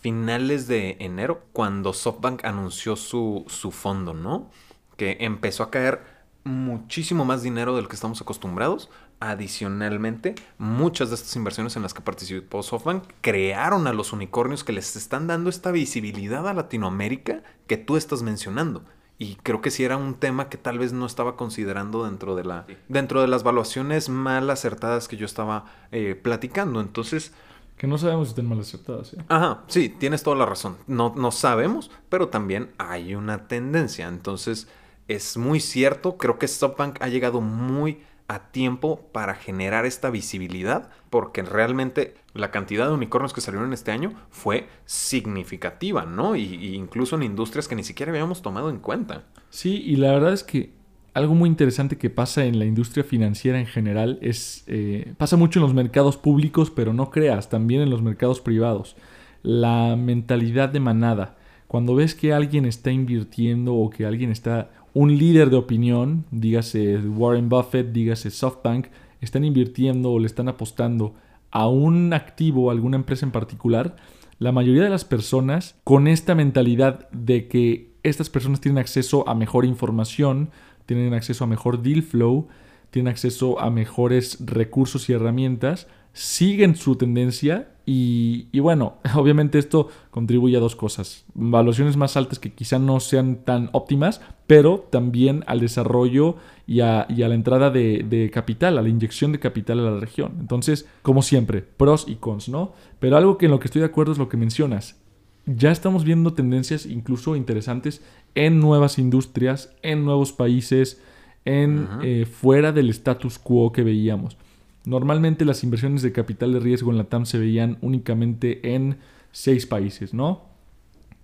finales 0.00 0.66
de 0.66 0.96
enero, 1.00 1.44
cuando 1.52 1.92
SoftBank 1.92 2.44
anunció 2.44 2.96
su, 2.96 3.44
su 3.48 3.70
fondo, 3.70 4.14
¿no? 4.14 4.50
Que 4.96 5.18
empezó 5.20 5.62
a 5.62 5.70
caer 5.70 6.00
muchísimo 6.44 7.24
más 7.24 7.42
dinero 7.42 7.76
del 7.76 7.88
que 7.88 7.94
estamos 7.94 8.20
acostumbrados. 8.20 8.90
Adicionalmente, 9.20 10.34
muchas 10.58 11.10
de 11.10 11.14
estas 11.14 11.36
inversiones 11.36 11.76
en 11.76 11.82
las 11.82 11.94
que 11.94 12.00
participó 12.00 12.62
SoftBank 12.62 13.04
crearon 13.20 13.86
a 13.86 13.92
los 13.92 14.12
unicornios 14.12 14.64
que 14.64 14.72
les 14.72 14.96
están 14.96 15.26
dando 15.28 15.48
esta 15.48 15.70
visibilidad 15.70 16.48
a 16.48 16.54
Latinoamérica 16.54 17.42
que 17.66 17.76
tú 17.76 17.96
estás 17.96 18.22
mencionando. 18.22 18.84
Y 19.18 19.36
creo 19.36 19.60
que 19.60 19.70
sí 19.70 19.84
era 19.84 19.96
un 19.96 20.14
tema 20.14 20.48
que 20.48 20.58
tal 20.58 20.80
vez 20.80 20.92
no 20.92 21.06
estaba 21.06 21.36
considerando 21.36 22.04
dentro 22.04 22.34
de, 22.34 22.42
la, 22.42 22.66
dentro 22.88 23.20
de 23.20 23.28
las 23.28 23.44
valuaciones 23.44 24.08
mal 24.08 24.50
acertadas 24.50 25.06
que 25.06 25.16
yo 25.16 25.26
estaba 25.26 25.66
eh, 25.92 26.18
platicando. 26.20 26.80
Entonces, 26.80 27.32
que 27.76 27.86
no 27.86 27.98
sabemos 27.98 28.28
si 28.28 28.30
están 28.32 28.48
mal 28.48 28.58
acertadas. 28.58 29.14
¿eh? 29.14 29.24
Ajá, 29.28 29.62
sí, 29.68 29.88
tienes 29.88 30.24
toda 30.24 30.36
la 30.36 30.46
razón. 30.46 30.76
No, 30.88 31.14
no 31.16 31.30
sabemos, 31.30 31.92
pero 32.08 32.28
también 32.28 32.70
hay 32.78 33.14
una 33.14 33.46
tendencia. 33.46 34.08
Entonces, 34.08 34.66
es 35.08 35.36
muy 35.36 35.60
cierto. 35.60 36.16
Creo 36.16 36.38
que 36.38 36.48
SoftBank 36.48 37.02
ha 37.02 37.08
llegado 37.08 37.40
muy 37.40 38.00
a 38.28 38.50
tiempo 38.50 39.08
para 39.12 39.34
generar 39.34 39.84
esta 39.84 40.10
visibilidad, 40.10 40.88
porque 41.10 41.42
realmente 41.42 42.14
la 42.34 42.50
cantidad 42.50 42.86
de 42.86 42.94
unicornios 42.94 43.32
que 43.32 43.40
salieron 43.40 43.72
este 43.72 43.90
año 43.90 44.14
fue 44.30 44.68
significativa, 44.86 46.06
¿no? 46.06 46.34
Y, 46.34 46.74
incluso 46.74 47.16
en 47.16 47.24
industrias 47.24 47.68
que 47.68 47.76
ni 47.76 47.84
siquiera 47.84 48.10
habíamos 48.10 48.40
tomado 48.40 48.70
en 48.70 48.78
cuenta. 48.78 49.24
Sí, 49.50 49.82
y 49.84 49.96
la 49.96 50.12
verdad 50.12 50.32
es 50.32 50.44
que 50.44 50.70
algo 51.14 51.34
muy 51.34 51.48
interesante 51.48 51.98
que 51.98 52.08
pasa 52.08 52.44
en 52.46 52.58
la 52.58 52.64
industria 52.64 53.04
financiera 53.04 53.60
en 53.60 53.66
general 53.66 54.18
es, 54.22 54.64
eh, 54.66 55.12
pasa 55.18 55.36
mucho 55.36 55.58
en 55.58 55.64
los 55.64 55.74
mercados 55.74 56.16
públicos, 56.16 56.70
pero 56.70 56.94
no 56.94 57.10
creas, 57.10 57.50
también 57.50 57.82
en 57.82 57.90
los 57.90 58.00
mercados 58.00 58.40
privados. 58.40 58.96
La 59.42 59.94
mentalidad 59.96 60.70
de 60.70 60.80
manada. 60.80 61.36
Cuando 61.66 61.94
ves 61.94 62.14
que 62.14 62.32
alguien 62.32 62.64
está 62.64 62.90
invirtiendo 62.90 63.74
o 63.74 63.90
que 63.90 64.06
alguien 64.06 64.30
está 64.30 64.70
un 64.94 65.16
líder 65.16 65.50
de 65.50 65.56
opinión, 65.56 66.24
dígase 66.30 66.98
Warren 66.98 67.48
Buffett, 67.48 67.92
dígase 67.92 68.30
SoftBank, 68.30 68.86
están 69.20 69.44
invirtiendo 69.44 70.12
o 70.12 70.18
le 70.18 70.26
están 70.26 70.48
apostando 70.48 71.14
a 71.50 71.68
un 71.68 72.12
activo, 72.12 72.68
a 72.68 72.72
alguna 72.72 72.96
empresa 72.96 73.24
en 73.24 73.32
particular, 73.32 73.96
la 74.38 74.52
mayoría 74.52 74.82
de 74.82 74.90
las 74.90 75.04
personas 75.04 75.76
con 75.84 76.08
esta 76.08 76.34
mentalidad 76.34 77.08
de 77.10 77.46
que 77.48 77.92
estas 78.02 78.28
personas 78.28 78.60
tienen 78.60 78.78
acceso 78.78 79.28
a 79.28 79.34
mejor 79.34 79.64
información, 79.64 80.50
tienen 80.86 81.14
acceso 81.14 81.44
a 81.44 81.46
mejor 81.46 81.82
deal 81.82 82.02
flow, 82.02 82.48
tienen 82.90 83.10
acceso 83.10 83.60
a 83.60 83.70
mejores 83.70 84.38
recursos 84.44 85.08
y 85.08 85.12
herramientas, 85.12 85.86
siguen 86.12 86.76
su 86.76 86.96
tendencia 86.96 87.68
y, 87.84 88.58
bueno, 88.60 88.98
obviamente 89.16 89.58
esto 89.58 89.88
contribuye 90.10 90.56
a 90.56 90.60
dos 90.60 90.76
cosas. 90.76 91.24
Valuaciones 91.34 91.96
más 91.96 92.16
altas 92.16 92.38
que 92.38 92.52
quizá 92.52 92.78
no 92.78 93.00
sean 93.00 93.44
tan 93.44 93.70
óptimas, 93.72 94.20
pero 94.46 94.86
también 94.90 95.42
al 95.46 95.60
desarrollo 95.60 96.36
y 96.66 96.80
a, 96.80 97.06
la 97.08 97.34
entrada 97.34 97.70
de, 97.70 98.30
capital, 98.32 98.78
a 98.78 98.82
la 98.82 98.88
inyección 98.88 99.32
de 99.32 99.40
capital 99.40 99.80
a 99.80 99.90
la 99.90 100.00
región. 100.00 100.36
Entonces, 100.38 100.88
como 101.02 101.22
siempre, 101.22 101.62
pros 101.62 102.06
y 102.08 102.16
cons, 102.16 102.48
¿no? 102.48 102.72
Pero 103.00 103.16
algo 103.16 103.36
que 103.36 103.46
en 103.46 103.52
lo 103.52 103.58
que 103.58 103.66
estoy 103.66 103.80
de 103.80 103.86
acuerdo 103.86 104.12
es 104.12 104.18
lo 104.18 104.28
que 104.28 104.36
mencionas. 104.36 105.00
Ya 105.44 105.72
estamos 105.72 106.04
viendo 106.04 106.34
tendencias 106.34 106.86
incluso 106.86 107.34
interesantes 107.34 108.00
en 108.36 108.60
nuevas 108.60 108.98
industrias, 108.98 109.74
en 109.82 110.04
nuevos 110.04 110.32
países, 110.32 111.02
en 111.44 111.88
eh, 112.02 112.26
fuera 112.26 112.70
del 112.70 112.90
status 112.90 113.40
quo 113.40 113.72
que 113.72 113.82
veíamos. 113.82 114.36
Normalmente 114.84 115.44
las 115.44 115.62
inversiones 115.62 116.02
de 116.02 116.12
capital 116.12 116.52
de 116.52 116.60
riesgo 116.60 116.90
en 116.90 116.98
la 116.98 117.04
TAM 117.04 117.26
se 117.26 117.38
veían 117.38 117.78
únicamente 117.82 118.74
en 118.74 118.98
seis 119.30 119.66
países, 119.66 120.12
¿no? 120.12 120.42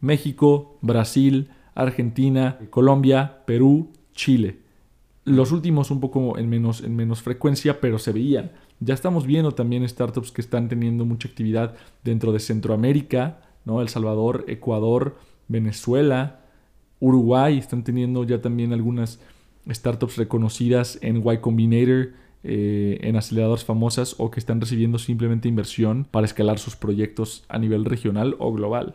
México, 0.01 0.79
Brasil, 0.81 1.51
Argentina, 1.75 2.59
Colombia, 2.71 3.43
Perú, 3.47 3.93
Chile. 4.13 4.59
Los 5.25 5.53
últimos 5.53 5.91
un 5.91 6.01
poco 6.01 6.39
en 6.39 6.49
menos, 6.49 6.83
en 6.83 6.97
menos 6.97 7.23
frecuencia, 7.23 7.81
pero 7.81 7.99
se 7.99 8.13
veían. 8.13 8.53
Ya 8.81 8.95
estamos 8.95 9.27
viendo 9.27 9.53
también 9.53 9.87
startups 9.89 10.31
que 10.31 10.41
están 10.41 10.69
teniendo 10.69 11.05
mucha 11.05 11.29
actividad 11.29 11.75
dentro 12.05 12.33
de 12.33 12.39
Centroamérica, 12.39 13.41
¿no? 13.65 13.83
El 13.83 13.89
Salvador, 13.89 14.45
Ecuador, 14.49 15.19
Venezuela, 15.49 16.41
Uruguay, 17.01 17.59
están 17.59 17.85
teniendo 17.85 18.25
ya 18.25 18.41
también 18.41 18.73
algunas 18.73 19.21
startups 19.69 20.17
reconocidas 20.17 20.99
en 21.03 21.23
Y 21.29 21.39
Combinator, 21.39 22.13
eh, 22.45 22.99
en 23.03 23.17
aceleradoras 23.17 23.65
famosas 23.65 24.15
o 24.19 24.31
que 24.31 24.39
están 24.39 24.61
recibiendo 24.61 24.99
simplemente 24.99 25.49
inversión 25.49 26.07
para 26.09 26.25
escalar 26.25 26.61
sus 26.61 26.77
proyectos 26.77 27.45
a 27.49 27.59
nivel 27.59 27.85
regional 27.85 28.37
o 28.39 28.53
global. 28.53 28.95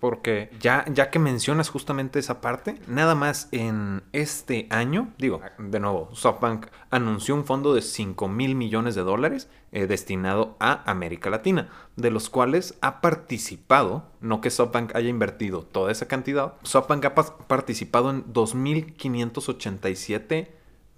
porque 0.00 0.50
ya, 0.60 0.84
ya 0.92 1.10
que 1.10 1.18
mencionas 1.18 1.70
justamente 1.70 2.18
esa 2.18 2.40
parte, 2.40 2.76
nada 2.86 3.14
más 3.14 3.48
en 3.52 4.02
este 4.12 4.66
año, 4.70 5.12
digo, 5.18 5.40
de 5.58 5.80
nuevo, 5.80 6.10
SoftBank 6.12 6.66
anunció 6.90 7.34
un 7.34 7.44
fondo 7.44 7.74
de 7.74 7.82
5 7.82 8.28
mil 8.28 8.54
millones 8.54 8.94
de 8.94 9.02
dólares 9.02 9.48
eh, 9.72 9.86
destinado 9.86 10.56
a 10.60 10.90
América 10.90 11.30
Latina, 11.30 11.68
de 11.96 12.10
los 12.10 12.30
cuales 12.30 12.78
ha 12.82 13.00
participado, 13.00 14.04
no 14.20 14.40
que 14.40 14.50
SoftBank 14.50 14.94
haya 14.94 15.08
invertido 15.08 15.62
toda 15.62 15.92
esa 15.92 16.08
cantidad, 16.08 16.54
SoftBank 16.62 17.04
ha 17.06 17.14
participado 17.14 18.10
en 18.10 18.24
2.587 18.32 20.48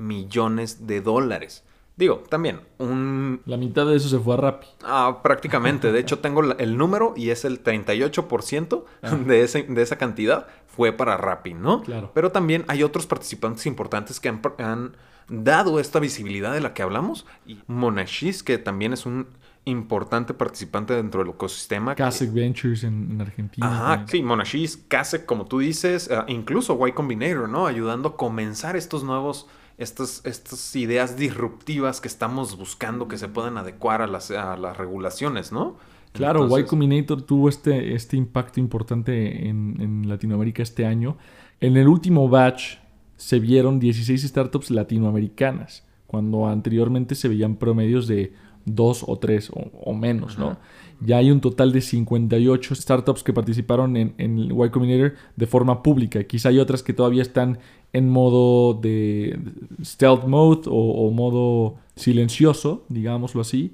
millones 0.01 0.87
de 0.87 1.01
dólares. 1.01 1.65
Digo, 1.97 2.23
también, 2.31 2.61
un... 2.79 3.43
La 3.45 3.59
mitad 3.59 3.85
de 3.85 3.95
eso 3.95 4.09
se 4.09 4.19
fue 4.19 4.33
a 4.33 4.39
Rappi. 4.39 4.67
Ah, 4.83 5.21
prácticamente. 5.23 5.93
De 5.93 6.01
hecho, 6.01 6.19
tengo 6.21 6.43
el 6.53 6.79
número 6.79 7.13
y 7.15 7.29
es 7.29 7.45
el 7.45 7.63
38% 7.63 8.85
ah. 9.03 9.17
de, 9.17 9.43
ese, 9.43 9.65
de 9.65 9.83
esa 9.83 9.99
cantidad 9.99 10.47
fue 10.67 10.93
para 10.93 11.19
Rappi, 11.19 11.53
¿no? 11.53 11.83
Claro. 11.83 12.11
Pero 12.15 12.33
también 12.33 12.65
hay 12.69 12.83
otros 12.83 13.07
participantes 13.07 13.67
importantes 13.67 14.19
que 14.19 14.29
han, 14.29 14.97
dado 15.29 15.79
esta 15.79 16.01
visibilidad 16.01 16.53
de 16.53 16.61
la 16.61 16.73
que 16.73 16.83
hablamos. 16.83 17.27
Y 17.47 17.59
Monashis, 17.67 18.43
que 18.43 18.57
también 18.57 18.95
es 18.95 19.05
un 19.05 19.27
importante 19.67 20.33
participante 20.33 20.95
dentro 20.95 21.23
del 21.23 21.35
ecosistema. 21.35 21.95
Kasek 21.95 22.33
Ventures 22.33 22.83
en, 22.83 23.21
Argentina. 23.21 23.67
Ajá, 23.67 24.07
sí, 24.09 24.23
Monashis, 24.23 24.79
Kasek, 24.89 25.27
como 25.27 25.45
tú 25.45 25.59
dices, 25.59 26.09
eh, 26.11 26.19
incluso 26.29 26.79
Y 26.89 26.93
Combinator, 26.93 27.49
¿no? 27.49 27.67
Ayudando 27.67 28.09
a 28.09 28.17
comenzar 28.17 28.75
estos 28.75 29.05
nuevos 29.05 29.47
estas, 29.81 30.21
estas 30.25 30.77
ideas 30.77 31.17
disruptivas 31.17 32.01
que 32.01 32.09
estamos 32.09 32.57
buscando 32.57 33.09
que 33.09 33.17
se 33.17 33.29
puedan 33.29 33.57
adecuar 33.57 34.03
a 34.03 34.07
las, 34.07 34.31
a 34.31 34.57
las 34.57 34.77
regulaciones, 34.77 35.53
¿no? 35.53 35.77
Claro, 36.13 36.59
Y 36.59 36.65
Combinator 36.65 37.23
tuvo 37.23 37.49
este, 37.49 37.95
este 37.95 38.17
impacto 38.17 38.61
importante 38.61 39.49
en, 39.49 39.77
en, 39.81 40.09
Latinoamérica 40.09 40.63
este 40.63 40.85
año. 40.85 41.17
En 41.61 41.77
el 41.77 41.89
último 41.89 42.29
batch 42.29 42.79
se 43.17 43.39
vieron 43.39 43.79
16 43.79 44.23
startups 44.23 44.71
latinoamericanas, 44.71 45.87
cuando 46.07 46.47
anteriormente 46.47 47.15
se 47.15 47.29
veían 47.29 47.57
promedios 47.57 48.07
de 48.07 48.35
dos 48.65 49.05
o 49.07 49.19
tres 49.19 49.51
o, 49.53 49.95
menos, 49.95 50.39
¿no? 50.39 50.59
Ya 51.01 51.17
hay 51.17 51.31
un 51.31 51.41
total 51.41 51.73
de 51.73 51.81
58 51.81 52.75
startups 52.75 53.23
que 53.23 53.33
participaron 53.33 53.97
en, 53.97 54.15
en 54.19 54.39
Y 54.39 54.71
Combinator 54.71 55.15
de 55.37 55.47
forma 55.47 55.83
pública. 55.83 56.23
Quizá 56.25 56.51
hay 56.51 56.59
otras 56.59 56.83
que 56.83 56.93
todavía 56.93 57.23
están 57.23 57.59
en 57.93 58.09
modo 58.09 58.75
de 58.75 59.39
stealth 59.83 60.25
mode 60.25 60.63
o, 60.67 61.11
modo 61.11 61.77
silencioso, 61.97 62.85
digámoslo 62.89 63.41
así, 63.41 63.73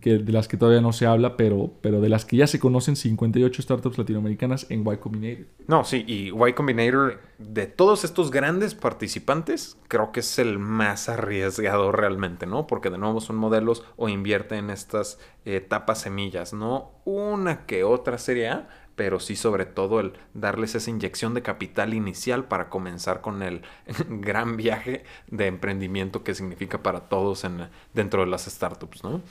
que 0.00 0.18
de 0.18 0.32
las 0.32 0.48
que 0.48 0.56
todavía 0.56 0.80
no 0.80 0.94
se 0.94 1.06
habla, 1.06 1.36
pero, 1.36 1.72
pero 1.82 2.00
de 2.00 2.08
las 2.08 2.24
que 2.24 2.38
ya 2.38 2.46
se 2.46 2.58
conocen 2.58 2.96
58 2.96 3.62
startups 3.62 3.98
latinoamericanas 3.98 4.66
en 4.70 4.80
Y 4.80 4.96
Combinator. 4.96 5.46
No, 5.66 5.84
sí, 5.84 6.04
y 6.06 6.30
Y 6.30 6.52
Combinator, 6.54 7.20
de 7.38 7.66
todos 7.66 8.04
estos 8.04 8.30
grandes 8.30 8.74
participantes, 8.74 9.76
creo 9.88 10.10
que 10.10 10.20
es 10.20 10.38
el 10.38 10.58
más 10.58 11.10
arriesgado 11.10 11.92
realmente, 11.92 12.46
¿no? 12.46 12.66
Porque 12.66 12.88
de 12.88 12.96
nuevo 12.96 13.20
son 13.20 13.36
modelos 13.36 13.84
o 13.96 14.08
invierte 14.08 14.56
en 14.56 14.70
estas 14.70 15.18
etapas 15.44 16.00
semillas, 16.00 16.54
¿no? 16.54 16.92
Una 17.04 17.66
que 17.66 17.84
otra 17.84 18.16
serie 18.16 18.48
A, 18.48 18.68
pero 18.96 19.20
sí 19.20 19.36
sobre 19.36 19.66
todo 19.66 20.00
el 20.00 20.14
darles 20.32 20.74
esa 20.74 20.90
inyección 20.90 21.34
de 21.34 21.42
capital 21.42 21.92
inicial 21.92 22.46
para 22.46 22.70
comenzar 22.70 23.20
con 23.20 23.42
el 23.42 23.62
gran 24.08 24.56
viaje 24.56 25.04
de 25.28 25.46
emprendimiento 25.46 26.24
que 26.24 26.34
significa 26.34 26.82
para 26.82 27.08
todos 27.08 27.44
en, 27.44 27.68
dentro 27.92 28.22
de 28.22 28.26
las 28.26 28.46
startups, 28.46 29.04
¿no? 29.04 29.22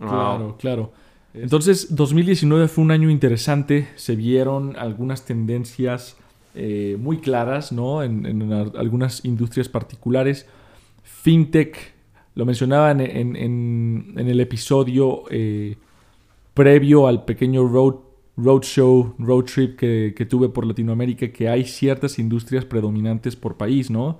Claro, 0.00 0.56
claro. 0.58 0.92
Entonces, 1.34 1.94
2019 1.94 2.68
fue 2.68 2.82
un 2.82 2.90
año 2.90 3.10
interesante, 3.10 3.88
se 3.96 4.16
vieron 4.16 4.76
algunas 4.76 5.24
tendencias 5.24 6.16
eh, 6.54 6.96
muy 6.98 7.18
claras, 7.18 7.70
¿no? 7.70 8.02
En, 8.02 8.52
algunas 8.52 9.24
industrias 9.24 9.68
particulares. 9.68 10.46
FinTech, 11.02 11.94
lo 12.34 12.46
mencionaba 12.46 12.90
en, 12.90 14.14
el 14.16 14.40
episodio 14.40 15.24
eh, 15.30 15.76
previo 16.54 17.06
al 17.06 17.24
pequeño 17.24 17.66
road 17.68 17.96
roadshow, 18.36 19.14
road 19.18 19.44
trip 19.44 19.78
que, 19.78 20.26
tuve 20.28 20.48
por 20.48 20.66
Latinoamérica, 20.66 21.30
que 21.30 21.48
hay 21.48 21.64
ciertas 21.64 22.18
industrias 22.18 22.64
predominantes 22.64 23.36
por 23.36 23.56
país, 23.56 23.90
¿no? 23.90 24.18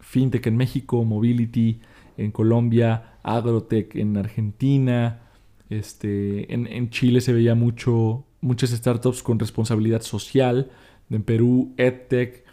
Fintech 0.00 0.46
en 0.46 0.56
México, 0.56 1.02
mobility 1.04 1.80
en 2.16 2.30
Colombia, 2.30 3.18
agrotech 3.22 3.96
en 3.96 4.16
Argentina, 4.16 5.22
este, 5.70 6.52
en, 6.52 6.90
Chile 6.90 7.20
se 7.20 7.32
veía 7.32 7.54
mucho, 7.54 8.24
muchas 8.40 8.70
startups 8.70 9.22
con 9.22 9.38
responsabilidad 9.38 10.02
social, 10.02 10.70
en 11.10 11.22
Perú, 11.22 11.74
EdTech, 11.76 12.44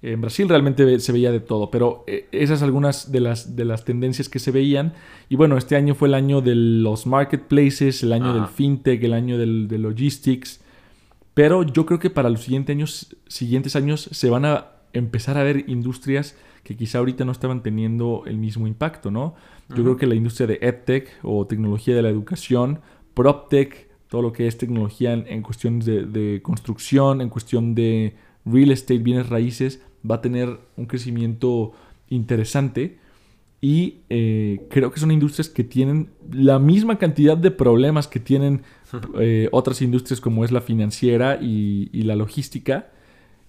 en 0.00 0.20
Brasil 0.20 0.48
realmente 0.48 1.00
se 1.00 1.12
veía 1.12 1.32
de 1.32 1.40
todo, 1.40 1.70
pero 1.70 2.04
eh, 2.06 2.28
esas 2.30 2.62
algunas 2.62 3.10
de 3.10 3.20
las, 3.20 3.56
de 3.56 3.64
las 3.64 3.84
tendencias 3.84 4.28
que 4.28 4.38
se 4.38 4.52
veían. 4.52 4.92
Y 5.28 5.34
bueno, 5.34 5.56
este 5.56 5.74
año 5.74 5.96
fue 5.96 6.06
el 6.06 6.14
año 6.14 6.40
de 6.40 6.54
los 6.54 7.06
marketplaces, 7.06 8.04
el 8.04 8.12
año 8.12 8.32
del 8.32 8.46
fintech, 8.46 9.02
el 9.02 9.12
año 9.12 9.38
del, 9.38 9.66
de 9.66 9.78
logistics. 9.78 10.60
Pero 11.34 11.64
yo 11.64 11.84
creo 11.84 11.98
que 11.98 12.10
para 12.10 12.30
los 12.30 12.42
siguientes 12.42 12.74
años, 12.74 13.16
siguientes 13.26 13.74
años 13.74 14.08
se 14.12 14.30
van 14.30 14.44
a 14.44 14.68
empezar 14.92 15.36
a 15.36 15.42
ver 15.42 15.64
industrias 15.68 16.36
que 16.62 16.76
quizá 16.76 16.98
ahorita 16.98 17.24
no 17.24 17.32
estaban 17.32 17.62
teniendo 17.62 18.22
el 18.26 18.38
mismo 18.38 18.66
impacto, 18.66 19.10
¿no? 19.10 19.34
Yo 19.68 19.82
creo 19.82 19.96
que 19.96 20.06
la 20.06 20.14
industria 20.14 20.46
de 20.46 20.58
EdTech 20.62 21.20
o 21.22 21.46
tecnología 21.46 21.94
de 21.94 22.02
la 22.02 22.08
educación, 22.08 22.80
PropTech, 23.14 23.88
todo 24.08 24.22
lo 24.22 24.32
que 24.32 24.46
es 24.46 24.56
tecnología 24.56 25.12
en, 25.12 25.26
en 25.26 25.42
cuestiones 25.42 25.84
de, 25.84 26.06
de 26.06 26.40
construcción, 26.42 27.20
en 27.20 27.28
cuestión 27.28 27.74
de 27.74 28.16
real 28.46 28.70
estate, 28.70 28.98
bienes 28.98 29.28
raíces, 29.28 29.82
va 30.08 30.16
a 30.16 30.20
tener 30.20 30.58
un 30.76 30.86
crecimiento 30.86 31.72
interesante. 32.08 32.98
Y 33.60 34.02
eh, 34.08 34.66
creo 34.70 34.92
que 34.92 35.00
son 35.00 35.10
industrias 35.10 35.48
que 35.48 35.64
tienen 35.64 36.10
la 36.30 36.60
misma 36.60 36.96
cantidad 36.96 37.36
de 37.36 37.50
problemas 37.50 38.06
que 38.06 38.20
tienen 38.20 38.62
eh, 39.18 39.48
otras 39.52 39.82
industrias 39.82 40.20
como 40.20 40.44
es 40.44 40.52
la 40.52 40.60
financiera 40.60 41.38
y, 41.40 42.02
la 42.02 42.14
logística. 42.14 42.90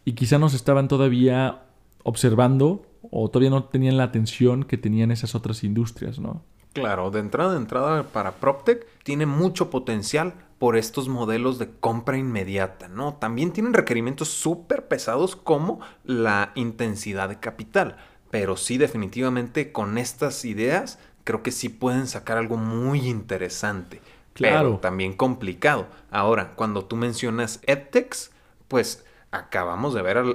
Y 0.05 0.13
quizá 0.13 0.39
nos 0.39 0.53
estaban 0.53 0.87
todavía 0.87 1.63
observando 2.03 2.85
o 3.11 3.29
todavía 3.29 3.49
no 3.49 3.65
tenían 3.65 3.97
la 3.97 4.03
atención 4.03 4.63
que 4.63 4.77
tenían 4.77 5.11
esas 5.11 5.35
otras 5.35 5.63
industrias, 5.63 6.19
¿no? 6.19 6.43
Claro, 6.73 7.11
de 7.11 7.19
entrada, 7.19 7.51
de 7.51 7.57
entrada 7.57 8.03
para 8.03 8.33
PropTech 8.33 8.85
tiene 9.03 9.25
mucho 9.25 9.69
potencial 9.69 10.33
por 10.59 10.75
estos 10.75 11.07
modelos 11.07 11.57
de 11.57 11.69
compra 11.79 12.17
inmediata, 12.17 12.87
¿no? 12.89 13.15
También 13.15 13.51
tienen 13.51 13.73
requerimientos 13.73 14.27
súper 14.27 14.87
pesados 14.87 15.35
como 15.35 15.79
la 16.03 16.51
intensidad 16.55 17.29
de 17.29 17.39
capital, 17.39 17.97
pero 18.29 18.57
sí 18.57 18.77
definitivamente 18.77 19.71
con 19.71 19.97
estas 19.97 20.45
ideas 20.45 20.99
creo 21.23 21.41
que 21.43 21.51
sí 21.51 21.69
pueden 21.69 22.07
sacar 22.07 22.37
algo 22.37 22.57
muy 22.57 23.07
interesante, 23.07 24.01
claro. 24.33 24.69
pero 24.69 24.79
también 24.79 25.13
complicado. 25.13 25.87
Ahora, 26.11 26.55
cuando 26.55 26.85
tú 26.85 26.95
mencionas 26.95 27.61
EdTechs, 27.65 28.31
pues 28.67 29.05
acabamos 29.31 29.93
de 29.93 30.01
ver 30.01 30.25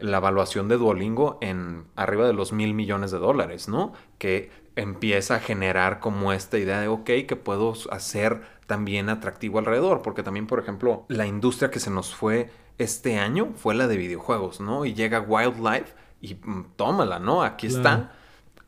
la 0.00 0.16
evaluación 0.16 0.68
de 0.68 0.76
Duolingo 0.76 1.38
en 1.40 1.84
arriba 1.96 2.26
de 2.26 2.32
los 2.32 2.52
mil 2.52 2.74
millones 2.74 3.10
de 3.10 3.18
dólares, 3.18 3.68
¿no? 3.68 3.92
Que 4.18 4.50
empieza 4.76 5.36
a 5.36 5.40
generar 5.40 6.00
como 6.00 6.32
esta 6.32 6.56
idea 6.58 6.80
de, 6.80 6.88
ok, 6.88 7.04
que 7.28 7.36
puedo 7.36 7.74
hacer 7.90 8.42
también 8.66 9.08
atractivo 9.08 9.58
alrededor, 9.58 10.00
porque 10.02 10.22
también, 10.22 10.46
por 10.46 10.58
ejemplo, 10.58 11.04
la 11.08 11.26
industria 11.26 11.70
que 11.70 11.80
se 11.80 11.90
nos 11.90 12.14
fue 12.14 12.50
este 12.78 13.18
año 13.18 13.52
fue 13.56 13.74
la 13.74 13.86
de 13.88 13.96
videojuegos, 13.96 14.60
¿no? 14.60 14.86
Y 14.86 14.94
llega 14.94 15.20
Wildlife 15.20 15.94
y 16.20 16.34
mm, 16.34 16.72
tómala, 16.76 17.18
¿no? 17.18 17.42
Aquí 17.42 17.66
está. 17.66 18.12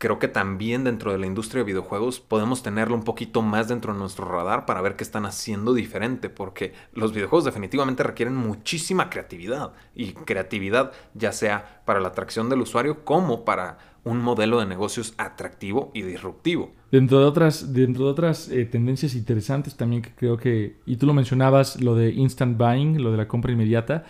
Creo 0.03 0.19
que 0.19 0.27
también 0.27 0.83
dentro 0.83 1.13
de 1.13 1.19
la 1.19 1.29
industria 1.29 1.61
de 1.61 1.71
videojuegos 1.71 2.19
podemos 2.19 2.65
tenerlo 2.65 2.97
un 2.97 3.05
poquito 3.05 3.41
más 3.41 3.69
dentro 3.69 3.93
de 3.93 4.01
nuestro 4.01 4.25
radar 4.25 4.67
para 4.67 4.81
ver 4.81 4.97
qué 4.97 5.05
están 5.05 5.27
haciendo 5.27 5.75
diferente, 5.75 6.29
porque 6.29 6.73
los 6.93 7.13
videojuegos 7.13 7.45
definitivamente 7.45 8.03
requieren 8.03 8.35
muchísima 8.35 9.09
creatividad 9.11 9.75
y 9.95 10.15
creatividad 10.15 10.91
ya 11.15 11.31
sea 11.31 11.83
para 11.85 12.01
la 12.01 12.09
atracción 12.09 12.49
del 12.49 12.63
usuario 12.63 13.05
como 13.05 13.45
para 13.45 13.79
un 14.03 14.19
modelo 14.19 14.59
de 14.59 14.67
negocios 14.67 15.15
atractivo 15.19 15.93
y 15.95 16.03
disruptivo. 16.03 16.73
Dentro 16.91 17.21
de 17.21 17.27
otras, 17.27 17.73
dentro 17.73 18.07
de 18.07 18.11
otras 18.11 18.49
eh, 18.49 18.65
tendencias 18.65 19.15
interesantes 19.15 19.77
también 19.77 20.03
que 20.03 20.11
creo 20.11 20.37
que, 20.37 20.81
y 20.85 20.97
tú 20.97 21.07
lo 21.07 21.15
mencionabas, 21.15 21.81
lo 21.81 21.95
de 21.95 22.11
instant 22.11 22.59
buying, 22.59 23.01
lo 23.01 23.13
de 23.13 23.19
la 23.19 23.29
compra 23.29 23.53
inmediata, 23.53 24.05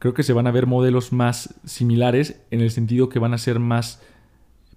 creo 0.00 0.12
que 0.12 0.24
se 0.24 0.32
van 0.32 0.48
a 0.48 0.50
ver 0.50 0.66
modelos 0.66 1.12
más 1.12 1.54
similares 1.64 2.40
en 2.50 2.62
el 2.62 2.72
sentido 2.72 3.08
que 3.08 3.20
van 3.20 3.32
a 3.32 3.38
ser 3.38 3.60
más 3.60 4.02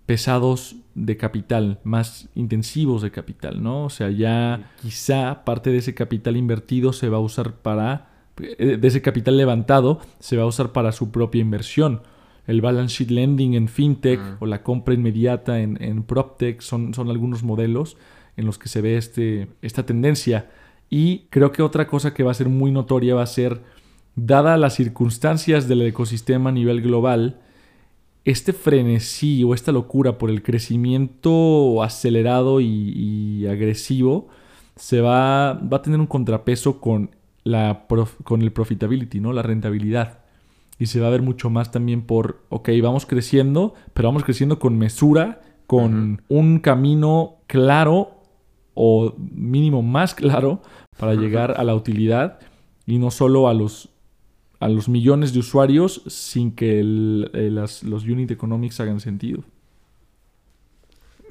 pesados 0.10 0.76
de 0.95 1.17
capital, 1.17 1.78
más 1.84 2.30
intensivos 2.34 3.04
de 3.04 3.12
capital, 3.12 3.62
¿no? 3.62 3.86
O 3.86 3.89
sea, 3.91 4.10
ya 4.10 4.72
quizá 4.82 5.45
parte 5.45 5.69
de 5.69 5.78
ese 5.78 5.93
capital 5.93 6.36
invertido 6.36 6.93
se 6.93 7.10
va 7.10 7.17
a 7.17 7.19
usar 7.19 7.58
para, 7.58 8.10
eh, 8.39 8.78
de 8.82 8.88
ese 8.88 9.04
capital 9.04 9.38
levantado, 9.38 10.02
se 10.19 10.36
va 10.36 10.41
a 10.41 10.48
usar 10.48 10.72
para 10.72 10.93
su 10.93 11.12
propia 11.12 11.41
inversión 11.41 12.02
el 12.48 12.60
balance 12.60 12.95
sheet 12.95 13.12
lending 13.12 13.54
en 13.54 13.67
fintech 13.67 14.19
o 14.39 14.48
la 14.48 14.63
compra 14.63 14.95
inmediata 14.95 15.60
en, 15.60 15.78
en 15.80 16.02
proptech 16.02 16.62
son, 16.62 16.95
son 16.95 17.12
algunos 17.12 17.43
modelos 17.43 17.95
en 18.36 18.48
los 18.48 18.58
que 18.58 18.67
se 18.67 18.82
ve 18.82 18.98
este, 18.98 19.50
esta 19.62 19.86
tendencia. 19.86 20.50
Y 20.89 21.28
creo 21.30 21.52
que 21.52 21.62
otra 21.62 21.86
cosa 21.86 22.15
que 22.15 22.24
va 22.24 22.32
a 22.32 22.34
ser 22.34 22.50
muy 22.50 22.72
notoria 22.72 23.13
va 23.13 23.22
a 23.22 23.28
ser, 23.28 23.62
dada 24.15 24.58
las 24.58 24.74
circunstancias 24.74 25.67
del 25.67 25.84
ecosistema 25.84 26.50
a 26.50 26.54
nivel 26.54 26.82
global, 26.82 27.39
este 28.29 28.53
frenesí 28.53 29.43
o 29.43 29.53
esta 29.53 29.71
locura 29.71 30.17
por 30.17 30.29
el 30.29 30.43
crecimiento 30.43 31.81
acelerado 31.81 32.61
y, 32.61 33.47
agresivo 33.47 34.27
se 34.75 35.01
va, 35.01 35.53
va, 35.53 35.77
a 35.77 35.81
tener 35.81 35.99
un 35.99 36.07
contrapeso 36.07 36.79
con, 36.79 37.11
la 37.43 37.85
con 38.23 38.41
el 38.41 38.51
profitability, 38.51 39.19
¿no? 39.19 39.33
la 39.33 39.41
rentabilidad. 39.41 40.19
Y 40.77 40.85
se 40.85 41.01
va 41.01 41.07
a 41.07 41.09
ver 41.09 41.21
mucho 41.21 41.49
más 41.49 41.71
también 41.71 42.03
por, 42.03 42.43
ok, 42.49 42.69
vamos 42.81 43.05
creciendo, 43.05 43.73
pero 43.93 44.07
vamos 44.07 44.23
creciendo 44.23 44.59
con 44.59 44.77
mesura, 44.77 45.41
con 45.67 46.21
un 46.29 46.59
camino 46.59 47.37
claro 47.47 48.21
o 48.73 49.13
mínimo 49.17 49.81
más 49.81 50.15
claro 50.15 50.61
para 50.97 51.15
llegar 51.15 51.55
a 51.57 51.63
la 51.63 51.75
utilidad 51.75 52.39
y 52.85 52.97
no 52.97 53.11
solo 53.11 53.49
a 53.49 53.53
los, 53.53 53.89
a 54.60 54.67
los 54.67 54.89
millones 54.89 55.34
de 55.34 55.39
usuarios 55.39 56.02
sin 56.08 56.54
que 56.54 56.80
eh, 56.80 56.84
los 56.84 57.84
unit 57.84 58.32
economics 58.32 58.80
hagan 58.80 59.00
sentido. 59.00 59.43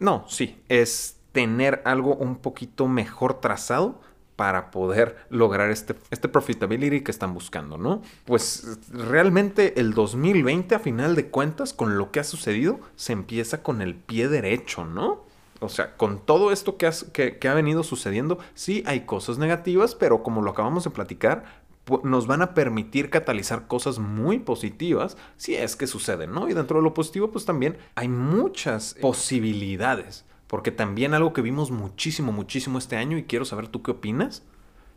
No, 0.01 0.25
sí, 0.29 0.57
es 0.69 1.17
tener 1.33 1.83
algo 1.85 2.14
un 2.17 2.37
poquito 2.37 2.88
mejor 2.88 3.41
trazado 3.41 4.01
para 4.37 4.71
poder 4.71 5.17
lograr 5.31 5.71
este, 5.71 5.97
este 6.11 6.29
profitability 6.29 7.01
que 7.01 7.11
están 7.11 7.35
buscando, 7.35 7.77
¿no? 7.77 8.03
Pues 8.25 8.79
realmente 8.93 9.81
el 9.81 9.95
2020, 9.95 10.77
a 10.77 10.79
final 10.79 11.17
de 11.17 11.27
cuentas, 11.27 11.73
con 11.75 11.99
lo 11.99 12.12
que 12.12 12.21
ha 12.21 12.25
sucedido, 12.25 12.79
se 12.95 13.12
empieza 13.12 13.64
con 13.64 13.83
el 13.83 13.97
pie 13.97 14.29
derecho, 14.29 14.85
¿no? 14.85 15.25
O 15.59 15.69
sea, 15.69 15.97
con 15.97 16.25
todo 16.25 16.53
esto 16.53 16.77
que, 16.77 16.88
que, 17.12 17.49
ha 17.49 17.55
venido 17.55 17.83
sucediendo, 17.83 18.38
sí 18.55 18.85
hay 18.87 19.01
cosas 19.01 19.38
negativas, 19.38 19.97
pero 19.97 20.23
como 20.23 20.41
lo 20.41 20.53
acabamos 20.53 20.85
de 20.85 20.91
platicar, 20.91 21.67
nos 22.05 22.27
van 22.27 22.42
a 22.42 22.55
permitir 22.55 23.11
catalizar 23.11 23.66
cosas 23.66 23.98
muy 23.98 24.38
positivas 24.38 25.16
si 25.37 25.55
es 25.55 25.77
que 25.77 25.87
suceden, 25.87 26.33
¿no? 26.33 26.48
Y 26.48 26.55
dentro 26.55 26.79
de 26.79 26.85
lo 26.85 26.94
positivo, 26.94 27.31
pues 27.31 27.44
también 27.44 27.77
hay 27.94 28.09
muchas 28.09 28.94
posibilidades. 29.01 30.24
Porque 30.46 30.70
también 30.70 31.12
algo 31.12 31.35
que 31.35 31.42
vimos 31.42 31.70
muchísimo, 31.70 32.33
muchísimo 32.33 32.79
este 32.79 32.96
año, 32.96 33.18
y 33.18 33.24
quiero 33.24 33.44
saber 33.44 33.68
tú 33.68 33.83
qué 33.83 33.90
opinas, 33.90 34.44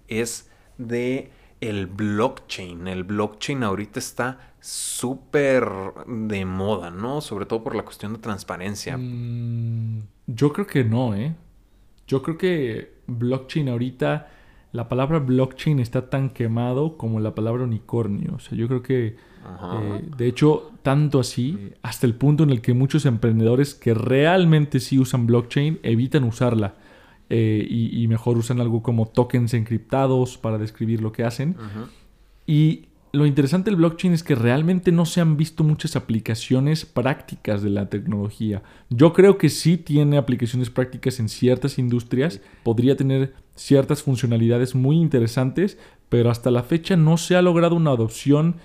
es 0.08 0.50
de 0.78 1.32
el 1.60 1.88
blockchain. 1.88 2.88
El 2.88 3.04
blockchain 3.04 3.64
ahorita 3.64 4.00
está 4.00 4.54
súper 4.60 5.66
de 6.08 6.46
moda, 6.46 6.90
¿no? 6.90 7.22
Sobre 7.22 7.46
todo 7.46 7.64
por 7.64 7.76
la 7.76 7.84
cuestión 7.84 8.14
de 8.14 8.20
transparencia. 8.20 8.98
Mm, 8.98 10.04
yo 10.28 10.54
creo 10.54 10.68
que 10.68 10.84
no, 10.84 11.16
¿eh? 11.16 11.36
Yo 12.08 12.22
creo 12.22 12.38
que 12.38 12.94
blockchain 13.08 13.70
ahorita, 13.70 14.30
la 14.72 14.88
palabra 14.88 15.20
blockchain 15.20 15.80
está 15.80 16.10
tan 16.10 16.30
quemado 16.30 16.98
como 16.98 17.20
la 17.20 17.36
palabra 17.36 17.64
unicornio. 17.64 18.36
O 18.36 18.40
sea, 18.40 18.58
yo 18.58 18.68
creo 18.68 18.82
que 18.82 19.16
eh, 19.44 20.10
de 20.18 20.28
hecho, 20.28 20.72
tanto 20.84 21.20
así, 21.20 21.72
hasta 21.82 22.06
el 22.06 22.16
punto 22.16 22.44
en 22.44 22.52
el 22.52 22.62
que 22.62 22.74
muchos 22.74 23.06
emprendedores 23.06 23.74
que 23.74 23.94
realmente 23.94 24.80
sí 24.80 25.00
usan 25.00 25.28
blockchain 25.28 25.80
evitan 25.84 26.24
usarla. 26.24 26.76
Eh, 27.34 27.66
y, 27.70 28.06
mejor 28.10 28.38
usan 28.38 28.60
algo 28.60 28.84
como 28.84 29.08
tokens 29.08 29.54
encriptados 29.54 30.38
para 30.38 30.58
describir 30.58 31.02
lo 31.02 31.14
que 31.14 31.24
hacen. 31.24 31.56
Y 32.46 32.88
lo 33.14 33.26
interesante 33.26 33.70
del 33.70 33.78
blockchain 33.78 34.14
es 34.14 34.24
que 34.24 34.36
realmente 34.36 34.92
no 34.92 35.06
se 35.06 35.20
han 35.20 35.36
visto 35.36 35.64
muchas 35.64 35.96
aplicaciones 35.96 36.86
prácticas 36.86 37.62
de 37.62 37.70
la 37.70 37.90
tecnología. 37.90 38.64
Yo 38.90 39.12
creo 39.12 39.38
que 39.38 39.50
sí 39.50 39.78
tiene 39.78 40.18
aplicaciones 40.18 40.70
prácticas 40.70 41.20
en 41.20 41.28
ciertas 41.28 41.78
industrias, 41.78 42.40
podría 42.64 42.96
tener 42.96 43.34
ciertas 43.56 44.02
funcionalidades 44.02 44.76
muy 44.76 44.98
interesantes, 44.98 45.78
pero 46.08 46.30
hasta 46.30 46.52
la 46.52 46.64
fecha 46.64 46.96
no 46.96 47.18
se 47.18 47.36
ha 47.36 47.42
logrado 47.42 47.76
una 47.76 47.92
adopción 47.92 48.56